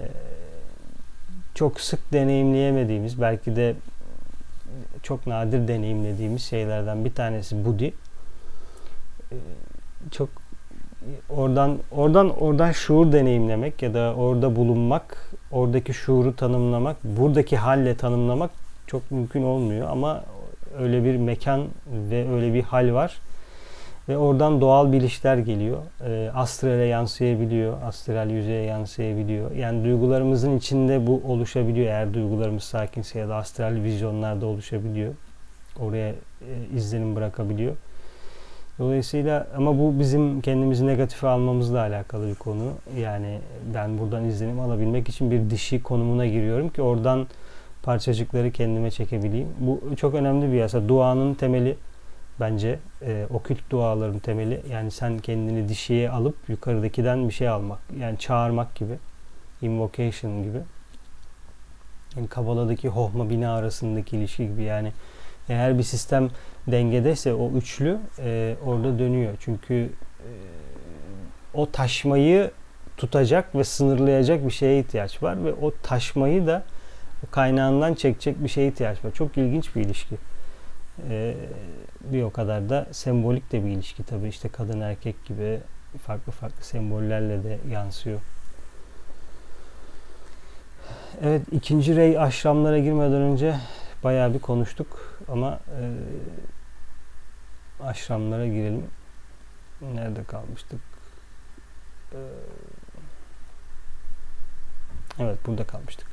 çok 1.55 1.81
sık 1.81 2.13
deneyimleyemediğimiz, 2.13 3.21
belki 3.21 3.55
de 3.55 3.75
çok 5.03 5.27
nadir 5.27 5.67
deneyimlediğimiz 5.67 6.43
şeylerden 6.43 7.05
bir 7.05 7.13
tanesi 7.13 7.65
Budi. 7.65 7.93
E, 9.31 9.35
çok 10.11 10.29
oradan 11.29 11.79
oradan 11.91 12.29
oradan 12.39 12.71
şuur 12.71 13.11
deneyimlemek 13.11 13.81
ya 13.81 13.93
da 13.93 14.15
orada 14.15 14.55
bulunmak, 14.55 15.31
oradaki 15.51 15.93
şuuru 15.93 16.35
tanımlamak, 16.35 16.97
buradaki 17.03 17.57
halle 17.57 17.97
tanımlamak 17.97 18.51
çok 18.87 19.11
mümkün 19.11 19.43
olmuyor 19.43 19.89
ama 19.89 20.23
öyle 20.79 21.03
bir 21.03 21.15
mekan 21.15 21.67
ve 22.09 22.29
öyle 22.31 22.53
bir 22.53 22.63
hal 22.63 22.93
var. 22.93 23.17
Ve 24.11 24.17
oradan 24.17 24.61
doğal 24.61 24.91
bilişler 24.91 25.37
geliyor. 25.37 25.77
E, 26.07 26.31
astrale 26.35 26.83
yansıyabiliyor. 26.85 27.81
Astral 27.81 28.29
yüzeye 28.29 28.63
yansıyabiliyor. 28.63 29.51
Yani 29.51 29.83
duygularımızın 29.83 30.57
içinde 30.57 31.07
bu 31.07 31.21
oluşabiliyor. 31.27 31.87
Eğer 31.87 32.13
duygularımız 32.13 32.63
sakinse 32.63 33.19
ya 33.19 33.29
da 33.29 33.35
astral 33.35 33.83
vizyonlarda 33.83 34.45
oluşabiliyor. 34.45 35.13
Oraya 35.79 36.09
e, 36.09 36.15
izlenim 36.75 37.15
bırakabiliyor. 37.15 37.75
Dolayısıyla 38.79 39.47
ama 39.57 39.79
bu 39.79 39.99
bizim 39.99 40.41
kendimizi 40.41 40.87
negatife 40.87 41.27
almamızla 41.27 41.79
alakalı 41.79 42.27
bir 42.27 42.35
konu. 42.35 42.71
Yani 42.99 43.39
ben 43.73 43.99
buradan 43.99 44.25
izlenim 44.25 44.59
alabilmek 44.59 45.09
için 45.09 45.31
bir 45.31 45.49
dişi 45.49 45.83
konumuna 45.83 46.25
giriyorum 46.25 46.69
ki 46.69 46.81
oradan 46.81 47.27
parçacıkları 47.83 48.51
kendime 48.51 48.91
çekebileyim. 48.91 49.47
Bu 49.59 49.95
çok 49.95 50.13
önemli 50.13 50.51
bir 50.51 50.57
yasa. 50.57 50.89
Duanın 50.89 51.33
temeli 51.33 51.77
bence 52.39 52.79
e, 53.01 53.25
okült 53.29 53.59
duaların 53.69 54.19
temeli. 54.19 54.61
Yani 54.71 54.91
sen 54.91 55.19
kendini 55.19 55.69
dişiye 55.69 56.09
alıp 56.09 56.35
yukarıdakiden 56.47 57.27
bir 57.27 57.33
şey 57.33 57.47
almak. 57.49 57.79
Yani 57.99 58.17
çağırmak 58.17 58.75
gibi. 58.75 58.97
Invocation 59.61 60.43
gibi. 60.43 60.57
Yani 62.15 62.27
Kabala'daki 62.27 62.89
hohma 62.89 63.29
bina 63.29 63.55
arasındaki 63.55 64.17
ilişki 64.17 64.47
gibi. 64.47 64.63
Yani 64.63 64.91
eğer 65.49 65.77
bir 65.77 65.83
sistem 65.83 66.29
dengedeyse 66.67 67.33
o 67.33 67.51
üçlü 67.51 67.97
e, 68.19 68.55
orada 68.65 68.99
dönüyor. 68.99 69.33
Çünkü 69.39 69.73
e, 70.19 70.29
o 71.53 71.71
taşmayı 71.71 72.51
tutacak 72.97 73.55
ve 73.55 73.63
sınırlayacak 73.63 74.45
bir 74.45 74.51
şeye 74.51 74.79
ihtiyaç 74.79 75.23
var 75.23 75.45
ve 75.45 75.53
o 75.53 75.73
taşmayı 75.83 76.47
da 76.47 76.63
kaynağından 77.31 77.93
çekecek 77.93 78.43
bir 78.43 78.49
şeye 78.49 78.67
ihtiyaç 78.67 79.05
var. 79.05 79.11
Çok 79.11 79.37
ilginç 79.37 79.75
bir 79.75 79.81
ilişki. 79.81 80.15
Ee, 81.09 81.35
bir 82.01 82.23
o 82.23 82.31
kadar 82.31 82.69
da 82.69 82.87
sembolik 82.91 83.51
de 83.51 83.65
bir 83.65 83.69
ilişki 83.69 84.03
tabii 84.03 84.27
işte 84.27 84.49
kadın 84.49 84.81
erkek 84.81 85.25
gibi 85.25 85.59
farklı 86.01 86.31
farklı 86.31 86.63
sembollerle 86.63 87.43
de 87.43 87.59
yansıyor. 87.69 88.19
Evet 91.21 91.41
ikinci 91.51 91.95
rey 91.95 92.19
aşramlara 92.19 92.79
girmeden 92.79 93.21
önce 93.21 93.55
bayağı 94.03 94.33
bir 94.33 94.39
konuştuk 94.39 95.17
ama 95.27 95.59
e, 95.79 95.83
aşramlara 97.83 98.47
girelim. 98.47 98.85
Nerede 99.81 100.23
kalmıştık? 100.23 100.79
Ee, 102.13 102.17
evet 105.19 105.37
burada 105.45 105.63
kalmıştık. 105.63 106.10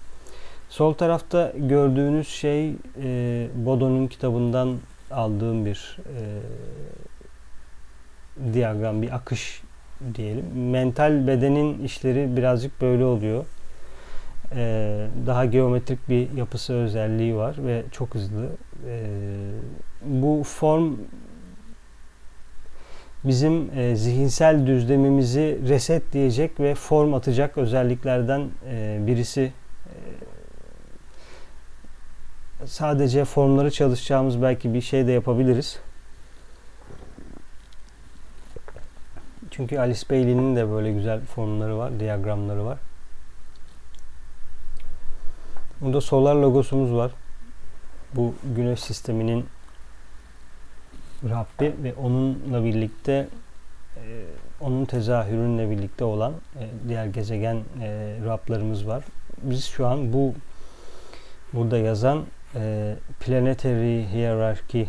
Sol 0.69 0.95
tarafta 0.95 1.53
gördüğünüz 1.57 2.29
şey 2.29 2.71
e, 3.03 3.49
Bodo'nun 3.55 4.07
kitabından 4.07 4.77
aldığım 5.11 5.67
bir 5.67 5.99
e, 6.17 6.23
diyagram, 8.53 9.03
bir 9.03 9.15
akış 9.15 9.63
diyelim. 10.15 10.45
Mental 10.55 11.27
bedenin 11.27 11.85
işleri 11.85 12.37
birazcık 12.37 12.81
böyle 12.81 13.05
oluyor. 13.05 13.45
Ee, 14.55 15.07
daha 15.27 15.45
geometrik 15.45 16.09
bir 16.09 16.33
yapısı 16.33 16.75
özelliği 16.75 17.37
var 17.37 17.57
ve 17.59 17.83
çok 17.93 18.15
hızlı. 18.15 18.49
Ee, 18.87 19.07
bu 20.05 20.43
form 20.45 20.97
bizim 23.25 23.79
e, 23.79 23.97
zihinsel 23.97 24.67
düzlemimizi 24.67 25.59
reset 25.69 26.13
diyecek 26.13 26.61
ve 26.61 26.75
form 26.75 27.15
atacak 27.15 27.59
özelliklerden 27.59 28.49
e, 28.71 28.99
birisi. 29.07 29.53
Sadece 32.67 33.25
formları 33.25 33.71
çalışacağımız 33.71 34.43
belki 34.43 34.75
bir 34.75 34.81
şey 34.81 35.07
de 35.07 35.13
yapabiliriz. 35.13 35.79
Çünkü 39.51 39.79
Alice 39.79 40.11
Bailey'nin 40.11 40.57
de 40.57 40.71
böyle 40.71 40.93
güzel 40.93 41.21
formları 41.21 41.79
var, 41.79 42.01
diyagramları 42.01 42.65
var. 42.65 42.79
Burada 45.81 46.01
solar 46.01 46.35
logosumuz 46.35 46.93
var. 46.93 47.13
Bu 48.15 48.35
güneş 48.57 48.81
sisteminin 48.81 49.47
Rabbi 51.25 51.75
ve 51.83 51.95
onunla 51.95 52.65
birlikte 52.65 53.29
e, 53.97 54.25
onun 54.61 54.85
tezahürünle 54.85 55.71
birlikte 55.71 56.05
olan 56.05 56.33
e, 56.33 56.89
diğer 56.89 57.07
gezegen 57.07 57.57
e, 57.83 58.19
Rablarımız 58.25 58.87
var. 58.87 59.05
Biz 59.43 59.65
şu 59.65 59.87
an 59.87 60.13
bu 60.13 60.35
burada 61.53 61.79
yazan 61.79 62.25
e, 62.55 62.95
planetary 63.21 64.07
hierarchy 64.13 64.85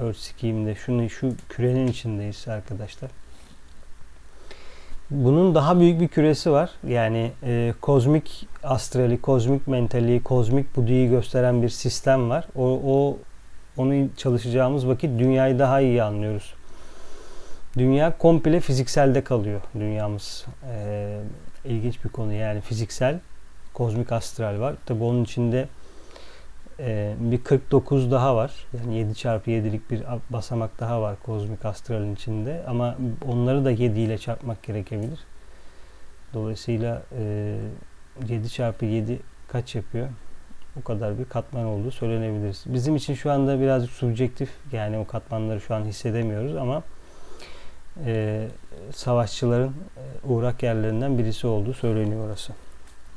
Earth 0.00 0.18
Scheme'de 0.18 0.74
şunu 0.74 1.10
şu 1.10 1.32
kürenin 1.48 1.86
içindeyiz 1.86 2.48
arkadaşlar. 2.48 3.10
Bunun 5.10 5.54
daha 5.54 5.80
büyük 5.80 6.00
bir 6.00 6.08
küresi 6.08 6.50
var. 6.50 6.70
Yani 6.88 7.32
e, 7.42 7.74
kozmik 7.80 8.46
astrali, 8.62 9.20
kozmik 9.20 9.66
mentali, 9.66 10.22
kozmik 10.22 10.76
budiyi 10.76 11.08
gösteren 11.08 11.62
bir 11.62 11.68
sistem 11.68 12.30
var. 12.30 12.46
O, 12.56 12.80
o 12.86 13.18
onu 13.76 14.08
çalışacağımız 14.16 14.88
vakit 14.88 15.18
dünyayı 15.18 15.58
daha 15.58 15.80
iyi 15.80 16.02
anlıyoruz. 16.02 16.54
Dünya 17.78 18.18
komple 18.18 18.60
fizikselde 18.60 19.24
kalıyor 19.24 19.60
dünyamız. 19.74 20.44
E, 20.74 21.18
ilginç 21.64 22.04
bir 22.04 22.08
konu 22.08 22.32
yani 22.32 22.60
fiziksel, 22.60 23.20
kozmik 23.74 24.12
astral 24.12 24.60
var. 24.60 24.74
Tabi 24.86 25.04
onun 25.04 25.24
içinde 25.24 25.68
e, 26.80 27.14
bir 27.18 27.44
49 27.44 28.10
daha 28.10 28.36
var. 28.36 28.52
Yani 28.78 28.98
7 28.98 29.14
çarpı 29.14 29.50
7'lik 29.50 29.90
bir 29.90 30.02
basamak 30.30 30.80
daha 30.80 31.02
var 31.02 31.16
kozmik 31.22 31.64
astralin 31.64 32.14
içinde. 32.14 32.62
Ama 32.66 32.96
onları 33.28 33.64
da 33.64 33.70
7 33.70 34.00
ile 34.00 34.18
çarpmak 34.18 34.62
gerekebilir. 34.62 35.18
Dolayısıyla 36.34 37.02
e, 37.18 37.56
7 38.28 38.50
çarpı 38.50 38.84
7 38.84 39.20
kaç 39.48 39.74
yapıyor? 39.74 40.08
O 40.80 40.82
kadar 40.82 41.18
bir 41.18 41.24
katman 41.24 41.64
olduğu 41.64 41.90
söylenebilir. 41.90 42.58
Bizim 42.66 42.96
için 42.96 43.14
şu 43.14 43.30
anda 43.30 43.60
birazcık 43.60 43.92
subjektif 43.92 44.50
yani 44.72 44.98
o 44.98 45.06
katmanları 45.06 45.60
şu 45.60 45.74
an 45.74 45.84
hissedemiyoruz 45.84 46.56
ama 46.56 46.82
e, 48.06 48.46
savaşçıların 48.92 49.68
e, 49.68 50.28
uğrak 50.28 50.62
yerlerinden 50.62 51.18
birisi 51.18 51.46
olduğu 51.46 51.74
söyleniyor 51.74 52.26
orası. 52.26 52.52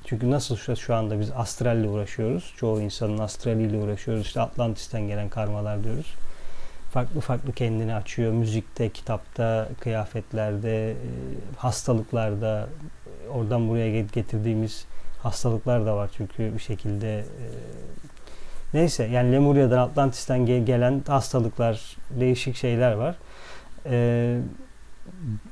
Çünkü 0.08 0.32
nasıl 0.32 0.76
şu, 0.76 0.96
anda 0.96 1.20
biz 1.20 1.32
astralle 1.36 1.88
uğraşıyoruz. 1.88 2.54
Çoğu 2.58 2.82
insanın 2.82 3.18
astraliyle 3.18 3.78
uğraşıyoruz. 3.78 4.26
İşte 4.26 4.42
Atlantis'ten 4.42 5.08
gelen 5.08 5.30
karmalar 5.30 5.84
diyoruz. 5.84 6.14
Farklı 6.92 7.20
farklı 7.20 7.54
kendini 7.54 7.96
açıyor. 7.96 8.32
Müzikte, 8.34 8.90
kitapta, 8.90 9.70
kıyafetlerde, 9.80 10.92
e, 10.92 10.96
hastalıklarda, 11.58 12.68
oradan 13.34 13.70
buraya 13.70 14.02
getirdiğimiz 14.02 14.86
hastalıklar 15.24 15.86
da 15.86 15.96
var 15.96 16.10
çünkü 16.18 16.54
bir 16.54 16.60
şekilde 16.60 17.20
e, 17.20 17.46
neyse 18.74 19.04
yani 19.04 19.32
Lemurya'dan 19.32 19.78
Atlantis'ten 19.78 20.46
gelen 20.46 21.02
hastalıklar 21.08 21.98
değişik 22.10 22.56
şeyler 22.56 22.92
var. 22.92 23.16
E, 23.86 24.38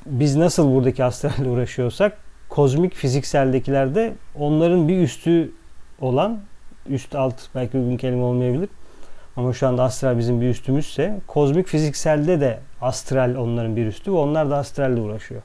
biz 0.05 0.35
nasıl 0.35 0.75
buradaki 0.75 1.03
hastalarla 1.03 1.49
uğraşıyorsak 1.49 2.24
kozmik 2.55 2.93
fizikseldekilerde 2.93 4.13
onların 4.39 4.87
bir 4.87 5.01
üstü 5.01 5.51
olan 6.01 6.39
üst 6.89 7.15
alt 7.15 7.35
belki 7.55 7.77
uygun 7.77 7.97
kelime 7.97 8.23
olmayabilir. 8.23 8.69
Ama 9.35 9.53
şu 9.53 9.67
anda 9.67 9.83
astral 9.83 10.17
bizim 10.17 10.41
bir 10.41 10.49
üstümüzse 10.49 11.19
kozmik 11.27 11.67
fizikselde 11.67 12.39
de 12.39 12.59
astral 12.81 13.35
onların 13.35 13.75
bir 13.75 13.85
üstü 13.85 14.11
ve 14.11 14.15
onlar 14.15 14.49
da 14.49 14.57
astralle 14.57 15.01
uğraşıyor. 15.01 15.41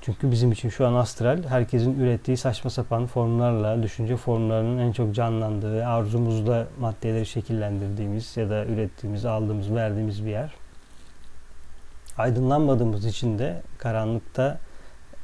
Çünkü 0.00 0.30
bizim 0.30 0.52
için 0.52 0.68
şu 0.68 0.86
an 0.86 0.94
astral 0.94 1.42
herkesin 1.48 2.00
ürettiği 2.00 2.36
saçma 2.36 2.70
sapan 2.70 3.06
formlarla, 3.06 3.82
düşünce 3.82 4.16
formlarının 4.16 4.78
en 4.78 4.92
çok 4.92 5.14
canlandığı, 5.14 5.86
arzumuzda 5.86 6.66
maddeleri 6.80 7.26
şekillendirdiğimiz 7.26 8.36
ya 8.36 8.50
da 8.50 8.64
ürettiğimiz, 8.64 9.24
aldığımız, 9.24 9.74
verdiğimiz 9.74 10.26
bir 10.26 10.30
yer 10.30 10.63
aydınlanmadığımız 12.18 13.04
için 13.04 13.38
de 13.38 13.62
karanlıkta 13.78 14.58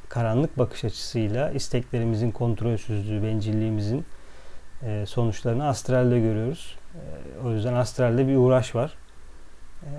karanlık 0.09 0.57
bakış 0.57 0.85
açısıyla 0.85 1.51
isteklerimizin 1.51 2.31
kontrolsüzlüğü, 2.31 3.23
bencilliğimizin 3.23 4.05
e, 4.83 5.05
sonuçlarını 5.05 5.67
astralde 5.67 6.19
görüyoruz. 6.19 6.75
E, 6.95 6.99
o 7.47 7.51
yüzden 7.51 7.73
astralde 7.73 8.27
bir 8.27 8.35
uğraş 8.35 8.75
var. 8.75 8.93
E, 9.83 9.89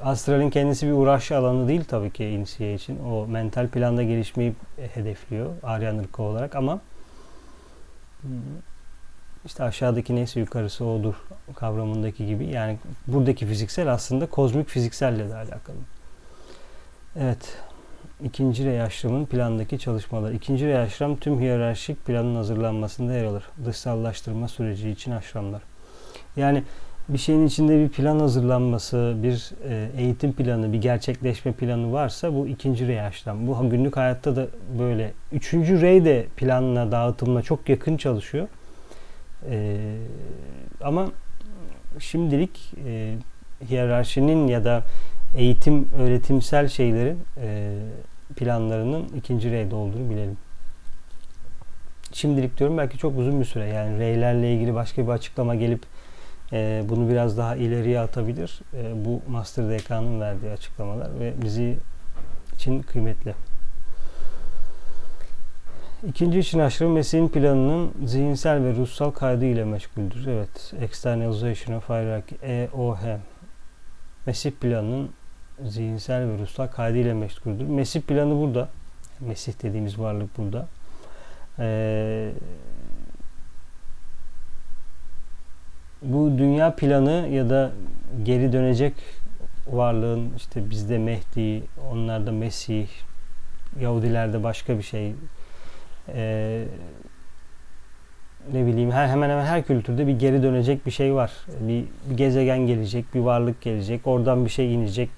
astralin 0.00 0.50
kendisi 0.50 0.86
bir 0.86 0.92
uğraş 0.92 1.32
alanı 1.32 1.68
değil 1.68 1.84
tabii 1.84 2.10
ki 2.10 2.24
inisiye 2.24 2.74
için. 2.74 2.98
O 3.04 3.26
mental 3.26 3.68
planda 3.68 4.02
gelişmeyi 4.02 4.54
hedefliyor 4.94 5.50
Aryan 5.62 5.98
ırkı 5.98 6.22
olarak 6.22 6.56
ama 6.56 6.80
işte 9.44 9.64
aşağıdaki 9.64 10.16
neyse 10.16 10.40
yukarısı 10.40 10.84
odur 10.84 11.14
kavramındaki 11.54 12.26
gibi. 12.26 12.46
Yani 12.46 12.78
buradaki 13.06 13.46
fiziksel 13.46 13.92
aslında 13.92 14.26
kozmik 14.26 14.68
fizikselle 14.68 15.28
de 15.28 15.34
alakalı. 15.34 15.76
Evet. 17.20 17.56
İkinci 18.24 18.64
rey 18.64 18.82
aşramın 18.82 19.26
plandaki 19.26 19.78
çalışmalar. 19.78 20.32
İkinci 20.32 20.66
rey 20.66 20.78
aşram 20.78 21.16
tüm 21.16 21.40
hiyerarşik 21.40 22.04
planın 22.06 22.34
hazırlanmasında 22.34 23.14
yer 23.14 23.24
alır. 23.24 23.44
Dışsallaştırma 23.66 24.48
süreci 24.48 24.90
için 24.90 25.10
aşramlar. 25.10 25.62
Yani 26.36 26.62
bir 27.08 27.18
şeyin 27.18 27.46
içinde 27.46 27.78
bir 27.78 27.88
plan 27.88 28.18
hazırlanması, 28.18 29.14
bir 29.22 29.50
e, 29.68 29.88
eğitim 29.96 30.32
planı, 30.32 30.72
bir 30.72 30.80
gerçekleşme 30.80 31.52
planı 31.52 31.92
varsa 31.92 32.34
bu 32.34 32.46
ikinci 32.46 32.88
rey. 32.88 33.00
Bu 33.26 33.70
günlük 33.70 33.96
hayatta 33.96 34.36
da 34.36 34.46
böyle. 34.78 35.12
Üçüncü 35.32 35.80
rey 35.80 36.04
de 36.04 36.26
planla, 36.36 36.92
dağıtımla 36.92 37.42
çok 37.42 37.68
yakın 37.68 37.96
çalışıyor. 37.96 38.48
E, 39.50 39.76
ama 40.84 41.08
şimdilik 41.98 42.74
e, 42.86 43.14
hiyerarşinin 43.68 44.48
ya 44.48 44.64
da 44.64 44.82
eğitim, 45.36 45.88
öğretimsel 45.98 46.68
şeylerin 46.68 47.18
e, 47.42 47.78
planlarının 48.36 49.08
ikinci 49.16 49.50
reyde 49.50 49.74
olduğunu 49.74 50.10
bilelim. 50.10 50.36
Şimdilik 52.12 52.58
diyorum 52.58 52.78
belki 52.78 52.98
çok 52.98 53.18
uzun 53.18 53.40
bir 53.40 53.44
süre 53.44 53.66
yani 53.66 53.98
reylerle 53.98 54.54
ilgili 54.54 54.74
başka 54.74 55.02
bir 55.02 55.08
açıklama 55.08 55.54
gelip 55.54 55.82
e, 56.52 56.82
bunu 56.88 57.08
biraz 57.08 57.38
daha 57.38 57.56
ileriye 57.56 58.00
atabilir. 58.00 58.60
E, 58.74 59.04
bu 59.04 59.22
Master 59.28 59.64
DK'nın 59.64 60.20
verdiği 60.20 60.50
açıklamalar 60.50 61.20
ve 61.20 61.32
bizi 61.42 61.76
için 62.54 62.82
kıymetli. 62.82 63.34
İkinci 66.08 66.38
için 66.38 66.58
aşırı 66.58 66.88
mesleğin 66.88 67.28
planının 67.28 67.92
zihinsel 68.04 68.64
ve 68.64 68.74
ruhsal 68.74 69.10
kaydı 69.10 69.44
ile 69.44 69.64
meşguldür. 69.64 70.26
Evet, 70.26 70.72
Externalization 70.80 71.76
of 71.76 71.88
Hierarchy, 71.88 72.36
EOH. 72.42 73.00
Mesih 74.26 74.50
planının 74.50 75.10
zihinsel 75.64 76.28
ve 76.28 76.38
ruhsal 76.38 76.66
kaydıyla 76.66 77.14
meşguldür. 77.14 77.64
Mesih 77.64 78.00
planı 78.00 78.40
burada. 78.40 78.68
Mesih 79.20 79.52
dediğimiz 79.62 79.98
varlık 79.98 80.38
burada. 80.38 80.68
Ee, 81.58 82.32
bu 86.02 86.38
dünya 86.38 86.74
planı 86.74 87.28
ya 87.30 87.50
da 87.50 87.72
geri 88.22 88.52
dönecek 88.52 88.94
varlığın 89.66 90.32
işte 90.36 90.70
bizde 90.70 90.98
Mehdi, 90.98 91.62
onlarda 91.90 92.32
Mesih, 92.32 92.86
Yahudilerde 93.80 94.42
başka 94.42 94.78
bir 94.78 94.82
şey. 94.82 95.14
Ee, 96.08 96.64
ne 98.52 98.66
bileyim 98.66 98.90
her 98.90 99.08
hemen 99.08 99.30
hemen 99.30 99.44
her 99.44 99.62
kültürde 99.62 100.06
bir 100.06 100.18
geri 100.18 100.42
dönecek 100.42 100.86
bir 100.86 100.90
şey 100.90 101.14
var. 101.14 101.32
Bir, 101.60 101.84
bir 102.10 102.16
gezegen 102.16 102.58
gelecek, 102.58 103.14
bir 103.14 103.20
varlık 103.20 103.60
gelecek, 103.60 104.06
oradan 104.06 104.44
bir 104.44 104.50
şey 104.50 104.74
inecek. 104.74 105.10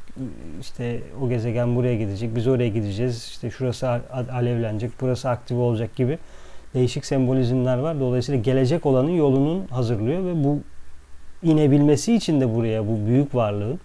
İşte 0.61 1.01
o 1.23 1.29
gezegen 1.29 1.77
buraya 1.77 1.97
gidecek, 1.97 2.37
biz 2.37 2.47
oraya 2.47 2.69
gideceğiz. 2.69 3.25
İşte 3.25 3.51
şurası 3.51 3.89
alevlenecek, 4.33 4.91
burası 5.01 5.29
aktif 5.29 5.57
olacak 5.57 5.97
gibi 5.97 6.19
değişik 6.75 7.07
sembolizmler 7.07 7.79
var. 7.79 8.01
Dolayısıyla 8.01 8.41
gelecek 8.41 8.87
olanın 8.87 9.11
yolunun 9.11 9.67
hazırlıyor 9.67 10.25
ve 10.25 10.45
bu 10.45 10.61
inebilmesi 11.43 12.15
için 12.15 12.41
de 12.41 12.55
buraya 12.55 12.87
bu 12.87 13.07
büyük 13.07 13.35
varlığın 13.35 13.81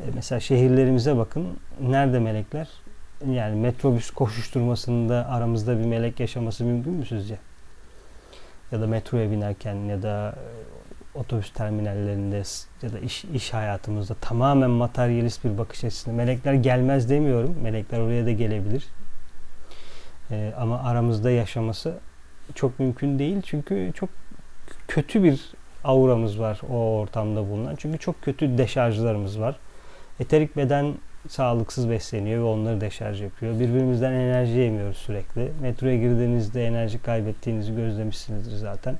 e, 0.00 0.04
mesela 0.14 0.40
şehirlerimize 0.40 1.16
bakın. 1.16 1.46
Nerede 1.80 2.18
melekler? 2.18 2.68
Yani 3.30 3.60
metrobüs 3.60 4.10
koşuşturmasında 4.10 5.26
aramızda 5.28 5.78
bir 5.78 5.84
melek 5.84 6.20
yaşaması 6.20 6.64
mümkün 6.64 6.92
mü 6.92 7.06
sizce? 7.06 7.38
Ya 8.72 8.80
da 8.80 8.86
metroya 8.86 9.30
binerken 9.30 9.74
ya 9.74 10.02
da 10.02 10.34
otobüs 11.20 11.52
terminallerinde 11.52 12.42
ya 12.82 12.92
da 12.92 12.98
iş, 12.98 13.24
iş 13.24 13.52
hayatımızda 13.52 14.14
tamamen 14.14 14.70
materyalist 14.70 15.44
bir 15.44 15.58
bakış 15.58 15.84
açısında 15.84 16.14
melekler 16.14 16.54
gelmez 16.54 17.10
demiyorum. 17.10 17.56
Melekler 17.62 18.00
oraya 18.00 18.26
da 18.26 18.32
gelebilir. 18.32 18.86
Ee, 20.30 20.52
ama 20.58 20.82
aramızda 20.82 21.30
yaşaması 21.30 21.94
çok 22.54 22.78
mümkün 22.78 23.18
değil. 23.18 23.42
Çünkü 23.42 23.92
çok 23.94 24.10
kötü 24.88 25.22
bir 25.24 25.52
auramız 25.84 26.40
var 26.40 26.60
o 26.70 26.98
ortamda 26.98 27.50
bulunan. 27.50 27.76
Çünkü 27.76 27.98
çok 27.98 28.22
kötü 28.22 28.58
deşarjlarımız 28.58 29.40
var. 29.40 29.56
Eterik 30.20 30.56
beden 30.56 30.94
sağlıksız 31.28 31.90
besleniyor 31.90 32.40
ve 32.40 32.46
onları 32.46 32.80
deşarj 32.80 33.22
yapıyor. 33.22 33.60
Birbirimizden 33.60 34.12
enerji 34.12 34.58
yemiyoruz 34.58 34.96
sürekli. 34.96 35.52
Metroya 35.60 35.96
girdiğinizde 35.96 36.66
enerji 36.66 37.02
kaybettiğinizi 37.02 37.76
gözlemişsinizdir 37.76 38.56
zaten. 38.56 38.96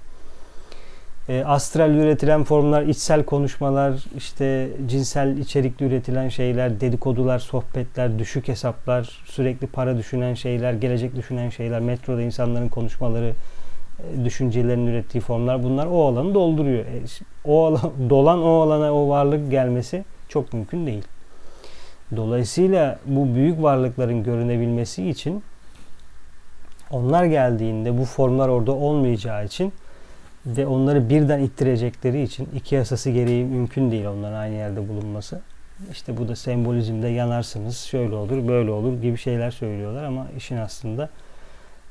E, 1.29 1.45
astral 1.45 1.95
üretilen 1.95 2.45
formlar, 2.45 2.83
içsel 2.83 3.25
konuşmalar, 3.25 4.05
işte 4.17 4.69
cinsel 4.87 5.39
içerikli 5.39 5.87
üretilen 5.87 6.29
şeyler, 6.29 6.81
dedikodular, 6.81 7.39
sohbetler, 7.39 8.19
düşük 8.19 8.49
hesaplar, 8.49 9.23
sürekli 9.25 9.67
para 9.67 9.99
düşünen 9.99 10.35
şeyler, 10.35 10.73
gelecek 10.73 11.17
düşünen 11.17 11.51
şeyler, 11.51 11.81
metroda 11.81 12.23
insanların 12.23 12.69
konuşmaları, 12.69 13.33
e, 14.01 14.25
düşüncelerin 14.25 14.87
ürettiği 14.87 15.23
formlar 15.23 15.63
bunlar 15.63 15.87
o 15.87 16.07
alanı 16.07 16.35
dolduruyor. 16.35 16.85
E, 16.85 17.03
o 17.45 17.67
alan, 17.67 17.93
dolan 18.11 18.43
o 18.43 18.61
alana 18.61 18.95
o 18.95 19.09
varlık 19.09 19.51
gelmesi 19.51 20.05
çok 20.29 20.53
mümkün 20.53 20.87
değil. 20.87 21.05
Dolayısıyla 22.17 22.99
bu 23.07 23.35
büyük 23.35 23.63
varlıkların 23.63 24.25
görünebilmesi 24.25 25.09
için 25.09 25.43
onlar 26.91 27.25
geldiğinde 27.25 27.99
bu 27.99 28.05
formlar 28.05 28.49
orada 28.49 28.73
olmayacağı 28.73 29.45
için 29.45 29.73
ve 30.47 30.67
onları 30.67 31.09
birden 31.09 31.41
ittirecekleri 31.41 32.23
için 32.23 32.49
iki 32.55 32.75
yasası 32.75 33.11
gereği 33.11 33.45
mümkün 33.45 33.91
değil 33.91 34.05
onların 34.05 34.37
aynı 34.37 34.55
yerde 34.55 34.89
bulunması. 34.89 35.41
İşte 35.93 36.17
bu 36.17 36.29
da 36.29 36.37
sembolizmde 36.37 37.09
yanarsınız, 37.09 37.79
şöyle 37.79 38.15
olur, 38.15 38.49
böyle 38.49 38.71
olur 38.71 39.03
gibi 39.03 39.19
şeyler 39.19 39.51
söylüyorlar 39.51 40.05
ama 40.05 40.27
işin 40.37 40.57
aslında 40.57 41.09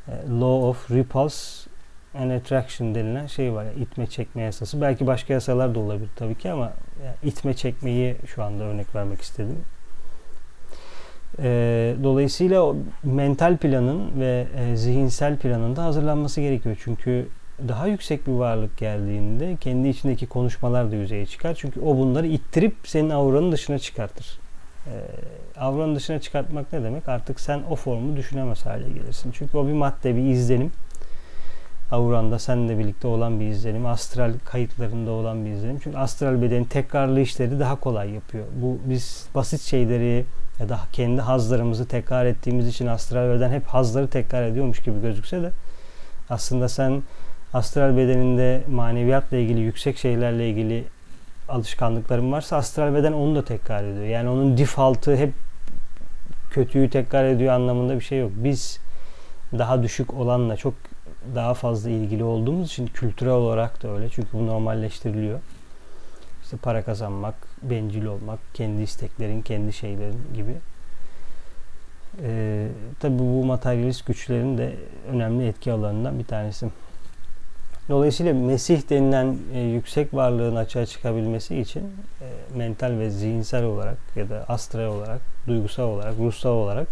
e, 0.08 0.12
law 0.12 0.68
of 0.68 0.92
repulse 0.92 1.70
and 2.18 2.32
attraction 2.32 2.96
denilen 2.96 3.28
şey 3.28 3.54
var. 3.54 3.64
Yani 3.64 3.80
itme 3.80 4.08
çekme 4.08 4.42
yasası. 4.42 4.82
Belki 4.82 5.08
başka 5.08 5.34
yasalar 5.34 5.76
da 5.76 5.80
olabilir 5.80 6.10
tabii 6.16 6.36
ki 6.36 6.52
ama 6.52 6.74
yani 7.06 7.16
itme 7.24 7.54
çekmeyi 7.54 8.16
şu 8.26 8.44
anda 8.44 8.64
örnek 8.64 8.96
vermek 8.96 9.22
istedim. 9.22 9.58
E, 11.40 11.96
dolayısıyla 12.04 12.64
o 12.64 12.76
mental 13.04 13.58
planın 13.58 14.20
ve 14.20 14.48
e, 14.58 14.76
zihinsel 14.76 15.38
planın 15.38 15.76
da 15.76 15.84
hazırlanması 15.84 16.42
gerekiyor. 16.42 16.78
Çünkü 16.84 17.28
daha 17.68 17.88
yüksek 17.88 18.28
bir 18.28 18.32
varlık 18.32 18.78
geldiğinde 18.78 19.58
kendi 19.62 19.88
içindeki 19.88 20.26
konuşmalar 20.26 20.92
da 20.92 20.96
yüzeye 20.96 21.26
çıkar. 21.26 21.56
Çünkü 21.56 21.80
o 21.80 21.98
bunları 21.98 22.28
ittirip 22.28 22.76
senin 22.84 23.10
avranın 23.10 23.52
dışına 23.52 23.80
çıkartır. 23.80 24.40
Ee, 24.88 25.60
avranın 25.60 25.96
dışına 25.96 26.20
çıkartmak 26.20 26.74
ne 26.74 26.84
demek? 26.84 27.10
Artık 27.10 27.40
sen 27.40 27.62
o 27.70 27.76
formu 27.76 28.16
düşünemez 28.16 28.66
hale 28.66 28.90
gelirsin. 28.90 29.32
Çünkü 29.32 29.58
o 29.58 29.68
bir 29.68 29.74
madde, 29.74 30.16
bir 30.16 30.22
izlenim. 30.22 30.72
Avranda 31.92 32.40
seninle 32.40 32.80
birlikte 32.80 33.08
olan 33.08 33.40
bir 33.40 33.48
izlenim. 33.48 33.86
Astral 33.86 34.34
kayıtlarında 34.46 35.12
olan 35.12 35.46
bir 35.46 35.50
izlenim. 35.50 35.80
Çünkü 35.84 35.98
astral 35.98 36.42
bedenin 36.42 36.64
tekrarlı 36.64 37.20
işleri 37.20 37.60
daha 37.60 37.76
kolay 37.76 38.12
yapıyor. 38.12 38.46
Bu 38.56 38.78
biz 38.86 39.28
basit 39.36 39.62
şeyleri 39.62 40.26
ya 40.60 40.70
da 40.70 40.80
kendi 40.94 41.22
hazlarımızı 41.22 41.88
tekrar 41.88 42.26
ettiğimiz 42.26 42.68
için 42.68 42.88
astral 42.88 43.36
beden 43.36 43.52
hep 43.52 43.66
hazları 43.66 44.08
tekrar 44.08 44.44
ediyormuş 44.44 44.80
gibi 44.80 45.02
gözükse 45.02 45.42
de 45.42 45.52
aslında 46.30 46.70
sen 46.70 47.04
astral 47.56 47.98
bedeninde 47.98 48.62
maneviyatla 48.68 49.38
ilgili 49.38 49.60
yüksek 49.60 49.98
şeylerle 49.98 50.50
ilgili 50.50 50.84
alışkanlıkların 51.50 52.32
varsa 52.32 52.58
astral 52.58 52.94
beden 52.94 53.14
onu 53.14 53.36
da 53.36 53.46
tekrar 53.46 53.84
ediyor. 53.84 54.06
Yani 54.06 54.30
onun 54.30 54.58
default'ı 54.58 55.16
hep 55.16 55.34
kötüyü 56.52 56.90
tekrar 56.90 57.26
ediyor 57.26 57.54
anlamında 57.54 57.96
bir 57.96 58.04
şey 58.04 58.20
yok. 58.20 58.32
Biz 58.36 58.80
daha 59.58 59.84
düşük 59.84 60.14
olanla 60.14 60.56
çok 60.56 60.74
daha 61.36 61.54
fazla 61.54 61.90
ilgili 61.90 62.24
olduğumuz 62.24 62.68
için 62.68 62.88
kültürel 62.88 63.34
olarak 63.34 63.84
da 63.84 63.90
öyle. 63.90 64.10
Çünkü 64.10 64.28
bu 64.34 64.48
normalleştiriliyor. 64.48 65.40
İşte 66.44 66.58
para 66.58 66.84
kazanmak, 66.84 67.36
bencil 67.64 68.06
olmak, 68.06 68.40
kendi 68.54 68.82
isteklerin, 68.82 69.42
kendi 69.42 69.74
şeylerin 69.74 70.22
gibi. 70.36 70.56
Ee, 72.24 72.68
tabii 73.00 73.20
bu 73.20 73.46
materyalist 73.46 74.06
güçlerin 74.06 74.58
de 74.58 74.76
önemli 75.12 75.48
etki 75.48 75.72
alanından 75.72 76.20
bir 76.20 76.26
tanesi. 76.26 76.70
Dolayısıyla 77.90 78.34
Mesih 78.34 78.90
denilen 78.90 79.38
e, 79.54 79.60
yüksek 79.60 80.14
varlığın 80.14 80.56
açığa 80.56 80.86
çıkabilmesi 80.86 81.60
için 81.60 81.82
e, 81.82 82.58
mental 82.58 83.00
ve 83.00 83.10
zihinsel 83.10 83.64
olarak 83.64 83.98
ya 84.16 84.30
da 84.30 84.46
astral 84.48 84.86
olarak, 84.86 85.22
duygusal 85.48 85.84
olarak, 85.84 86.14
ruhsal 86.20 86.52
olarak 86.52 86.88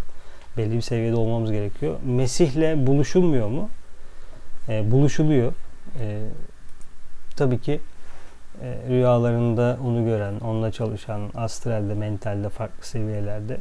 belli 0.57 0.75
bir 0.75 0.81
seviyede 0.81 1.15
olmamız 1.15 1.51
gerekiyor. 1.51 1.95
Mesih'le 2.05 2.87
buluşulmuyor 2.87 3.47
mu? 3.47 3.69
E, 4.69 4.91
buluşuluyor. 4.91 5.53
E, 5.99 6.19
tabii 7.35 7.59
ki 7.59 7.79
e, 8.61 8.89
rüyalarında 8.89 9.77
onu 9.85 10.05
gören, 10.05 10.39
onunla 10.39 10.71
çalışan, 10.71 11.21
astralde, 11.35 11.93
mentalde, 11.93 12.49
farklı 12.49 12.85
seviyelerde 12.85 13.57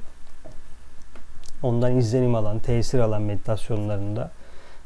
ondan 1.63 1.97
izlenim 1.97 2.35
alan, 2.35 2.59
tesir 2.59 2.99
alan 2.99 3.23
meditasyonlarında 3.23 4.31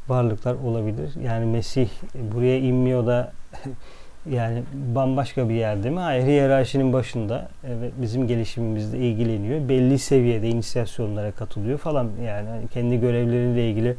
varlıklar 0.09 0.55
olabilir. 0.55 1.13
Yani 1.23 1.45
Mesih 1.45 1.89
buraya 2.15 2.59
inmiyor 2.59 3.07
da 3.07 3.33
yani 4.29 4.63
bambaşka 4.73 5.49
bir 5.49 5.53
yerde 5.53 5.89
mi? 5.89 5.99
Hayır, 5.99 6.25
hiyerarşinin 6.25 6.93
başında 6.93 7.49
ve 7.63 7.89
bizim 8.01 8.27
gelişimimizle 8.27 8.97
ilgileniyor. 8.97 9.69
Belli 9.69 9.99
seviyede 9.99 10.49
inisiyasyonlara 10.49 11.31
katılıyor 11.31 11.77
falan. 11.77 12.09
Yani 12.25 12.67
kendi 12.73 12.99
görevleriyle 12.99 13.69
ilgili 13.69 13.95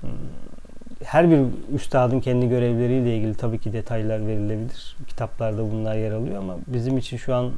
hmm, 0.00 0.10
her 1.04 1.30
bir 1.30 1.40
üstadın 1.74 2.20
kendi 2.20 2.48
görevleriyle 2.48 3.16
ilgili 3.16 3.34
tabii 3.34 3.58
ki 3.58 3.72
detaylar 3.72 4.26
verilebilir. 4.26 4.96
Kitaplarda 5.06 5.72
bunlar 5.72 5.94
yer 5.94 6.12
alıyor 6.12 6.38
ama 6.38 6.56
bizim 6.66 6.98
için 6.98 7.16
şu 7.16 7.34
an 7.34 7.52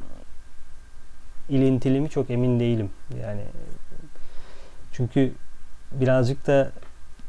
ilintili 1.49 2.01
mi 2.01 2.09
çok 2.09 2.29
emin 2.29 2.59
değilim. 2.59 2.89
Yani 3.21 3.41
çünkü 4.91 5.31
birazcık 5.91 6.47
da 6.47 6.71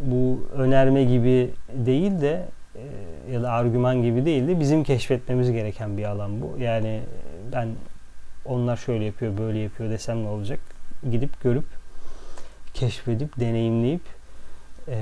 bu 0.00 0.46
önerme 0.54 1.04
gibi 1.04 1.50
değil 1.72 2.20
de 2.20 2.44
e, 2.74 3.32
ya 3.32 3.42
da 3.42 3.50
argüman 3.52 4.02
gibi 4.02 4.24
değil 4.24 4.48
de 4.48 4.60
bizim 4.60 4.84
keşfetmemiz 4.84 5.52
gereken 5.52 5.96
bir 5.96 6.04
alan 6.04 6.40
bu. 6.40 6.58
Yani 6.58 7.00
ben 7.52 7.68
onlar 8.44 8.76
şöyle 8.76 9.04
yapıyor, 9.04 9.38
böyle 9.38 9.58
yapıyor 9.58 9.90
desem 9.90 10.24
ne 10.24 10.28
olacak? 10.28 10.60
Gidip 11.10 11.42
görüp, 11.42 11.64
keşfedip, 12.74 13.40
deneyimleyip 13.40 14.02
e, 14.88 14.98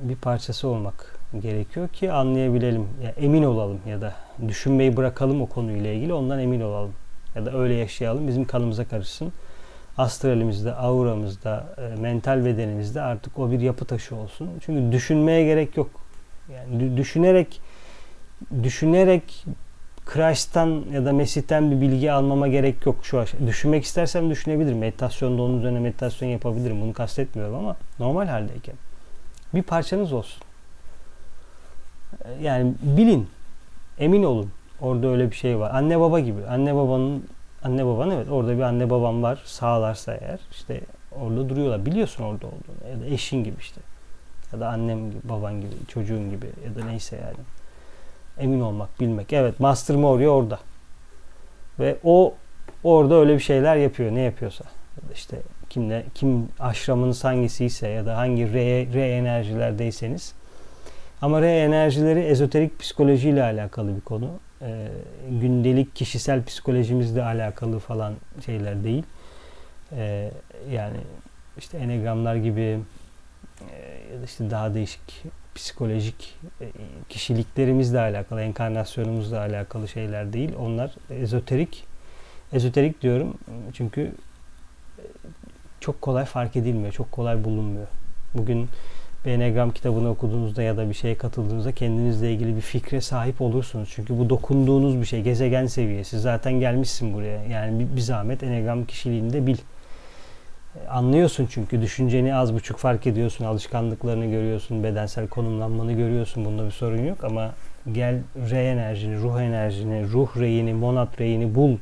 bir 0.00 0.16
parçası 0.16 0.68
olmak 0.68 1.18
gerekiyor 1.42 1.88
ki 1.88 2.12
anlayabilelim, 2.12 2.88
yani 3.02 3.14
emin 3.16 3.42
olalım 3.42 3.80
ya 3.88 4.00
da 4.00 4.14
düşünmeyi 4.48 4.96
bırakalım 4.96 5.42
o 5.42 5.46
konuyla 5.46 5.90
ilgili 5.90 6.12
ondan 6.12 6.40
emin 6.40 6.60
olalım. 6.60 6.92
Ya 7.34 7.46
da 7.46 7.58
öyle 7.58 7.74
yaşayalım, 7.74 8.28
bizim 8.28 8.44
kanımıza 8.44 8.84
karışsın 8.84 9.32
astralimizde, 9.98 10.74
auramızda, 10.74 11.66
e, 11.78 12.00
mental 12.00 12.44
bedenimizde 12.44 13.00
artık 13.00 13.38
o 13.38 13.50
bir 13.50 13.60
yapı 13.60 13.84
taşı 13.84 14.16
olsun. 14.16 14.50
Çünkü 14.60 14.92
düşünmeye 14.92 15.44
gerek 15.44 15.76
yok. 15.76 15.90
Yani 16.54 16.96
düşünerek 16.96 17.60
düşünerek 18.62 19.44
Christ'tan 20.06 20.84
ya 20.92 21.04
da 21.04 21.12
Mesih'ten 21.12 21.70
bir 21.70 21.80
bilgi 21.80 22.12
almama 22.12 22.48
gerek 22.48 22.86
yok 22.86 22.96
şu 23.02 23.18
aşama. 23.20 23.46
Düşünmek 23.46 23.84
istersem 23.84 24.30
düşünebilirim. 24.30 24.78
Meditasyonda 24.78 25.42
onun 25.42 25.58
üzerine 25.58 25.80
meditasyon 25.80 26.28
yapabilirim. 26.28 26.80
Bunu 26.80 26.92
kastetmiyorum 26.92 27.54
ama 27.54 27.76
normal 27.98 28.26
haldeyken. 28.26 28.74
Bir 29.54 29.62
parçanız 29.62 30.12
olsun. 30.12 30.42
Yani 32.42 32.72
bilin. 32.82 33.28
Emin 33.98 34.22
olun. 34.22 34.50
Orada 34.80 35.06
öyle 35.06 35.30
bir 35.30 35.36
şey 35.36 35.58
var. 35.58 35.70
Anne 35.74 36.00
baba 36.00 36.20
gibi. 36.20 36.46
Anne 36.46 36.74
babanın 36.74 37.24
anne 37.64 37.86
baban 37.86 38.10
evet 38.10 38.28
orada 38.30 38.56
bir 38.56 38.62
anne 38.62 38.90
babam 38.90 39.22
var 39.22 39.42
sağlarsa 39.44 40.14
eğer 40.14 40.40
işte 40.50 40.80
orada 41.12 41.48
duruyorlar. 41.48 41.86
Biliyorsun 41.86 42.24
orada 42.24 42.46
olduğunu. 42.46 42.90
Ya 42.92 43.00
da 43.00 43.06
eşin 43.06 43.44
gibi 43.44 43.56
işte. 43.60 43.80
Ya 44.52 44.60
da 44.60 44.68
annem 44.68 45.10
gibi, 45.10 45.28
baban 45.28 45.60
gibi, 45.60 45.72
çocuğun 45.88 46.30
gibi 46.30 46.46
ya 46.46 46.82
da 46.82 46.86
neyse 46.86 47.16
yani. 47.16 47.36
Emin 48.38 48.60
olmak, 48.60 49.00
bilmek. 49.00 49.32
Evet 49.32 49.60
Master 49.60 49.96
Moria 49.96 50.28
orada. 50.28 50.58
Ve 51.80 51.96
o 52.04 52.34
orada 52.84 53.14
öyle 53.14 53.34
bir 53.34 53.42
şeyler 53.42 53.76
yapıyor. 53.76 54.14
Ne 54.14 54.20
yapıyorsa. 54.20 54.64
Ya 54.96 55.14
işte 55.14 55.36
kimle, 55.70 56.04
kim 56.14 56.48
aşramınız 56.60 57.24
hangisiyse 57.24 57.88
ya 57.88 58.06
da 58.06 58.16
hangi 58.16 58.52
re, 58.52 58.86
re 58.94 59.08
enerjilerdeyseniz. 59.08 60.34
Ama 61.22 61.42
re 61.42 61.58
enerjileri 61.58 62.20
ezoterik 62.20 62.78
psikolojiyle 62.80 63.42
alakalı 63.42 63.96
bir 63.96 64.00
konu. 64.00 64.30
Ee, 64.62 64.88
gündelik 65.40 65.96
kişisel 65.96 66.44
psikolojimizle 66.44 67.24
alakalı 67.24 67.78
falan 67.78 68.14
şeyler 68.46 68.84
değil. 68.84 69.02
Ee, 69.92 70.30
yani 70.70 70.96
işte 71.58 71.78
enegramlar 71.78 72.36
gibi 72.36 72.60
e, 72.60 72.78
ya 74.14 74.20
da 74.20 74.24
işte 74.24 74.50
daha 74.50 74.74
değişik 74.74 75.22
psikolojik 75.54 76.36
e, 76.60 76.66
kişiliklerimizle 77.08 78.00
alakalı, 78.00 78.42
enkarnasyonumuzla 78.42 79.40
alakalı 79.40 79.88
şeyler 79.88 80.32
değil. 80.32 80.52
Onlar 80.58 80.94
ezoterik. 81.10 81.84
Ezoterik 82.52 83.02
diyorum 83.02 83.38
çünkü 83.72 84.00
e, 84.98 85.02
çok 85.80 86.02
kolay 86.02 86.24
fark 86.24 86.56
edilmiyor, 86.56 86.92
çok 86.92 87.12
kolay 87.12 87.44
bulunmuyor. 87.44 87.86
Bugün 88.34 88.68
bir 89.24 89.30
Enneagram 89.30 89.70
kitabını 89.70 90.10
okuduğunuzda 90.10 90.62
ya 90.62 90.76
da 90.76 90.88
bir 90.88 90.94
şeye 90.94 91.14
katıldığınızda 91.14 91.72
kendinizle 91.72 92.32
ilgili 92.32 92.56
bir 92.56 92.60
fikre 92.60 93.00
sahip 93.00 93.40
olursunuz. 93.40 93.88
Çünkü 93.94 94.18
bu 94.18 94.30
dokunduğunuz 94.30 95.00
bir 95.00 95.04
şey, 95.06 95.22
gezegen 95.22 95.66
seviyesi. 95.66 96.20
Zaten 96.20 96.52
gelmişsin 96.52 97.14
buraya. 97.14 97.44
Yani 97.44 97.80
bir, 97.80 97.96
bir 97.96 98.00
zahmet 98.00 98.42
Enneagram 98.42 98.84
kişiliğini 98.84 99.32
de 99.32 99.46
bil. 99.46 99.56
Anlıyorsun 100.88 101.48
çünkü 101.50 101.82
düşünceni 101.82 102.34
az 102.34 102.54
buçuk 102.54 102.78
fark 102.78 103.06
ediyorsun, 103.06 103.44
alışkanlıklarını 103.44 104.26
görüyorsun, 104.26 104.84
bedensel 104.84 105.28
konumlanmanı 105.28 105.92
görüyorsun. 105.92 106.44
Bunda 106.44 106.66
bir 106.66 106.70
sorun 106.70 107.06
yok 107.06 107.24
ama 107.24 107.54
gel 107.92 108.18
re 108.50 108.64
enerjini, 108.64 109.18
ruh 109.18 109.40
enerjini, 109.40 110.04
ruh 110.12 110.36
reyini, 110.36 110.74
monat 110.74 111.20
reyini 111.20 111.54
bul, 111.54 111.76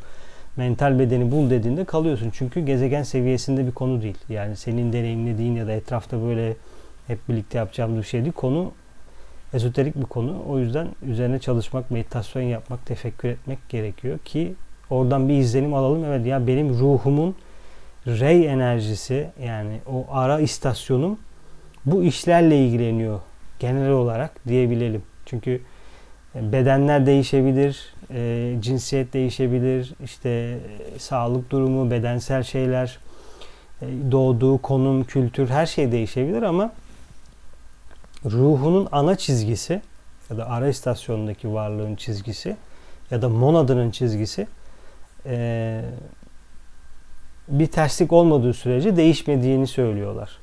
mental 0.57 0.99
bedeni 0.99 1.31
bul 1.31 1.51
dediğinde 1.51 1.85
kalıyorsun. 1.85 2.31
Çünkü 2.33 2.61
gezegen 2.61 3.03
seviyesinde 3.03 3.67
bir 3.67 3.73
konu 3.73 4.03
değil. 4.03 4.19
Yani 4.29 4.57
senin 4.57 4.93
deneyimlediğin 4.93 5.57
ya 5.57 5.67
da 5.67 5.73
etrafta 5.73 6.23
böyle 6.23 6.55
hep 7.07 7.29
birlikte 7.29 7.59
yapacağımız 7.59 7.99
bir 7.99 8.07
şey 8.07 8.21
değil. 8.23 8.33
Konu 8.33 8.73
ezoterik 9.55 9.97
bir 9.97 10.07
konu. 10.07 10.43
O 10.49 10.59
yüzden 10.59 10.89
üzerine 11.03 11.39
çalışmak, 11.39 11.91
meditasyon 11.91 12.43
yapmak, 12.43 12.87
tefekkür 12.87 13.29
etmek 13.29 13.69
gerekiyor 13.69 14.19
ki 14.19 14.55
oradan 14.91 15.29
bir 15.29 15.35
izlenim 15.35 15.75
alalım. 15.75 16.05
Evet 16.05 16.27
ya 16.27 16.47
benim 16.47 16.71
ruhumun 16.79 17.35
rey 18.07 18.47
enerjisi 18.47 19.31
yani 19.45 19.79
o 19.93 20.07
ara 20.11 20.41
istasyonum 20.41 21.19
bu 21.87 22.03
işlerle 22.03 22.67
ilgileniyor 22.67 23.21
genel 23.59 23.91
olarak 23.91 24.49
diyebilelim. 24.49 25.03
Çünkü 25.27 25.61
bedenler 26.35 27.07
değişebilir, 27.07 27.95
e, 28.15 28.55
cinsiyet 28.61 29.13
değişebilir, 29.13 29.95
işte 30.05 30.29
e, 30.29 30.99
sağlık 30.99 31.51
durumu, 31.51 31.91
bedensel 31.91 32.43
şeyler, 32.43 32.99
e, 33.83 33.87
doğduğu 34.13 34.59
konum, 34.59 35.05
kültür 35.05 35.49
her 35.49 35.67
şey 35.67 35.93
değişebilir 35.93 36.43
ama 36.43 36.73
ruhunun 38.25 38.89
ana 38.93 39.17
çizgisi 39.17 39.83
ya 40.31 40.37
da 40.37 40.49
ara 40.49 40.69
istasyonundaki 40.69 41.53
varlığın 41.53 41.97
çizgisi 41.97 42.57
ya 43.11 43.23
da 43.23 43.29
monadının 43.29 43.91
çizgisi 43.91 44.47
e, 45.27 45.83
bir 47.49 47.67
terslik 47.67 48.13
olmadığı 48.13 48.55
sürece 48.55 48.97
değişmediğini 48.97 49.67
söylüyorlar. 49.67 50.39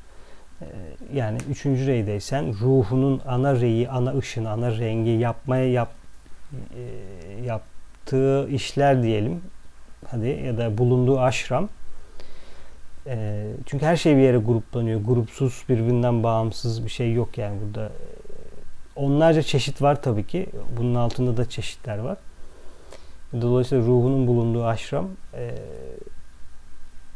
E, 0.61 0.65
yani 1.13 1.37
üçüncü 1.49 1.87
reydeysen 1.87 2.53
ruhunun 2.61 3.21
ana 3.27 3.55
reyi, 3.55 3.89
ana 3.89 4.17
ışını, 4.17 4.49
ana 4.49 4.77
rengi 4.77 5.09
yapmaya 5.09 5.71
yap, 5.71 5.89
e, 6.53 7.43
yaptığı 7.45 8.49
işler 8.49 9.03
diyelim. 9.03 9.41
Hadi 10.07 10.27
ya 10.27 10.57
da 10.57 10.77
bulunduğu 10.77 11.19
aşram 11.19 11.69
e, 13.09 13.47
çünkü 13.65 13.85
her 13.85 13.95
şey 13.95 14.15
bir 14.15 14.21
yere 14.21 14.37
gruplanıyor. 14.37 15.01
Grupsuz, 15.01 15.63
birbirinden 15.69 16.23
bağımsız 16.23 16.85
bir 16.85 16.89
şey 16.89 17.13
yok 17.13 17.37
yani 17.37 17.57
burada. 17.65 17.91
Onlarca 18.95 19.41
çeşit 19.41 19.81
var 19.81 20.01
tabii 20.01 20.27
ki. 20.27 20.49
Bunun 20.77 20.95
altında 20.95 21.37
da 21.37 21.49
çeşitler 21.49 21.97
var. 21.97 22.17
Dolayısıyla 23.41 23.85
ruhunun 23.85 24.27
bulunduğu 24.27 24.65
aşram 24.65 25.07
e, 25.33 25.55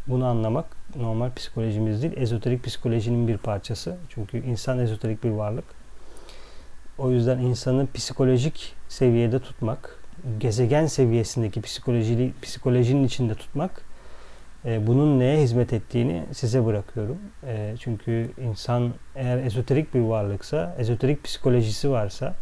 bunu 0.07 0.25
anlamak 0.25 0.65
normal 0.95 1.31
psikolojimiz 1.35 2.01
değil, 2.01 2.13
ezoterik 2.17 2.63
psikolojinin 2.63 3.27
bir 3.27 3.37
parçası. 3.37 3.97
Çünkü 4.09 4.37
insan 4.37 4.79
ezoterik 4.79 5.23
bir 5.23 5.29
varlık. 5.29 5.65
O 6.97 7.11
yüzden 7.11 7.39
insanı 7.39 7.87
psikolojik 7.93 8.73
seviyede 8.89 9.39
tutmak, 9.39 9.99
gezegen 10.39 10.85
seviyesindeki 10.85 11.61
psikolojili, 11.61 12.33
psikolojinin 12.41 13.03
içinde 13.03 13.35
tutmak 13.35 13.81
e, 14.65 14.87
bunun 14.87 15.19
neye 15.19 15.41
hizmet 15.41 15.73
ettiğini 15.73 16.23
size 16.33 16.65
bırakıyorum. 16.65 17.17
E, 17.47 17.75
çünkü 17.79 18.31
insan 18.41 18.93
eğer 19.15 19.37
ezoterik 19.37 19.93
bir 19.93 19.99
varlıksa, 19.99 20.75
ezoterik 20.77 21.23
psikolojisi 21.23 21.89
varsa, 21.89 22.35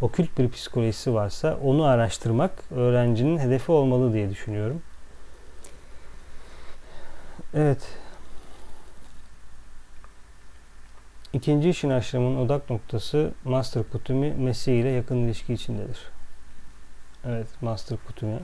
okült 0.00 0.38
bir 0.38 0.50
psikolojisi 0.50 1.14
varsa 1.14 1.58
onu 1.64 1.84
araştırmak 1.84 2.52
öğrencinin 2.70 3.38
hedefi 3.38 3.72
olmalı 3.72 4.12
diye 4.12 4.30
düşünüyorum. 4.30 4.82
Evet. 7.54 7.98
İkinci 11.32 11.70
işin 11.70 11.90
aşramının 11.90 12.36
odak 12.36 12.70
noktası 12.70 13.32
Master 13.44 13.82
Kutumi 13.82 14.32
Mesih 14.32 14.80
ile 14.80 14.88
yakın 14.88 15.16
ilişki 15.16 15.54
içindedir. 15.54 15.98
Evet, 17.26 17.46
Master 17.60 17.98
Kutumi. 18.06 18.38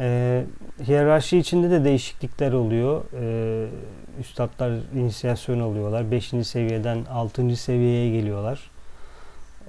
Ee, 0.00 0.44
hiyerarşi 0.86 1.38
içinde 1.38 1.70
de 1.70 1.84
değişiklikler 1.84 2.52
oluyor. 2.52 3.04
Ee, 3.20 3.66
üstadlar 4.20 4.72
inisiyasyon 4.94 5.60
alıyorlar. 5.60 6.10
Beşinci 6.10 6.44
seviyeden 6.44 7.04
altıncı 7.04 7.56
seviyeye 7.56 8.10
geliyorlar. 8.20 8.70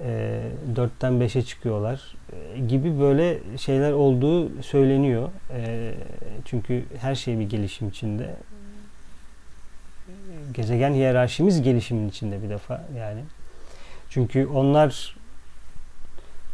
Ee, 0.04 0.40
dörtten 0.76 1.20
beşe 1.20 1.42
çıkıyorlar. 1.42 2.14
Ee, 2.32 2.58
gibi 2.58 3.00
böyle 3.00 3.38
şeyler 3.58 3.92
olduğu 3.92 4.62
söyleniyor. 4.62 5.28
Ee, 5.52 5.94
çünkü 6.44 6.84
her 6.98 7.14
şey 7.14 7.38
bir 7.38 7.50
gelişim 7.50 7.88
içinde. 7.88 8.34
Gezegen 10.54 10.94
hiyerarşimiz 10.94 11.62
gelişimin 11.62 12.08
içinde 12.08 12.42
bir 12.42 12.50
defa 12.50 12.84
yani. 12.98 13.20
Çünkü 14.10 14.46
onlar 14.46 15.17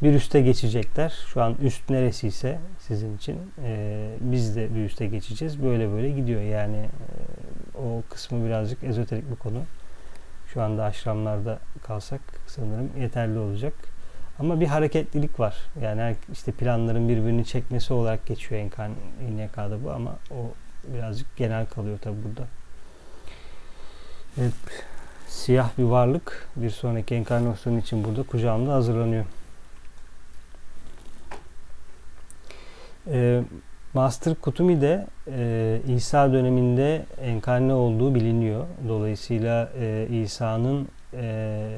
bir 0.03 0.15
üste 0.15 0.41
geçecekler. 0.41 1.15
Şu 1.27 1.43
an 1.43 1.55
üst 1.63 1.91
neresiyse 1.91 2.59
sizin 2.79 3.17
için 3.17 3.39
e, 3.65 4.09
biz 4.21 4.57
de 4.57 4.75
bir 4.75 4.85
üste 4.85 5.07
geçeceğiz. 5.07 5.63
Böyle 5.63 5.93
böyle 5.93 6.11
gidiyor. 6.11 6.43
Yani 6.43 6.77
e, 6.77 7.79
o 7.79 8.03
kısmı 8.11 8.47
birazcık 8.47 8.85
ezoterik 8.85 9.31
bir 9.31 9.37
konu. 9.37 9.63
Şu 10.53 10.63
anda 10.63 10.85
aşramlarda 10.85 11.59
kalsak 11.83 12.21
sanırım 12.47 12.91
yeterli 13.01 13.39
olacak. 13.39 13.75
Ama 14.39 14.61
bir 14.61 14.67
hareketlilik 14.67 15.41
var. 15.41 15.57
Yani 15.83 16.17
işte 16.33 16.53
planların 16.53 17.09
birbirini 17.09 17.45
çekmesi 17.45 17.93
olarak 17.93 18.27
geçiyor 18.27 18.61
İNK'da 19.29 19.85
bu 19.85 19.91
ama 19.91 20.17
o 20.31 20.53
birazcık 20.95 21.37
genel 21.37 21.67
kalıyor 21.67 21.99
tabi 21.99 22.17
burada. 22.25 22.49
Evet, 24.41 24.53
siyah 25.29 25.71
bir 25.79 25.85
varlık 25.85 26.49
bir 26.57 26.71
sonraki 26.71 27.15
enkarnasyon 27.15 27.79
için 27.79 28.05
burada 28.05 28.23
kucağımda 28.23 28.73
hazırlanıyor. 28.73 29.25
E, 33.13 33.43
Master 33.95 34.35
Kutumi 34.35 34.81
de 34.81 35.07
e, 35.29 35.81
İsa 35.89 36.33
döneminde 36.33 37.05
enkarne 37.23 37.73
olduğu 37.73 38.15
biliniyor. 38.15 38.65
Dolayısıyla 38.89 39.71
e, 39.81 40.07
İsa'nın 40.11 40.89
e, 41.13 41.69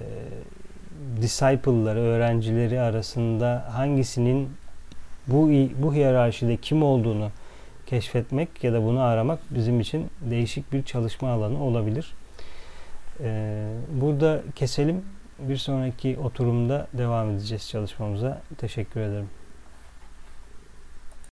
disciple'ları, 1.22 2.00
öğrencileri 2.00 2.80
arasında 2.80 3.68
hangisinin 3.70 4.48
bu 5.26 5.50
bu 5.82 5.94
hiyerarşide 5.94 6.56
kim 6.56 6.82
olduğunu 6.82 7.30
keşfetmek 7.86 8.64
ya 8.64 8.72
da 8.72 8.84
bunu 8.84 9.00
aramak 9.00 9.38
bizim 9.50 9.80
için 9.80 10.06
değişik 10.20 10.72
bir 10.72 10.82
çalışma 10.82 11.30
alanı 11.30 11.64
olabilir. 11.64 12.14
Ee, 13.20 13.68
burada 14.00 14.42
keselim. 14.54 15.04
Bir 15.38 15.56
sonraki 15.56 16.18
oturumda 16.24 16.86
devam 16.92 17.30
edeceğiz 17.30 17.68
çalışmamıza. 17.68 18.42
Teşekkür 18.58 19.00
ederim. 19.00 19.28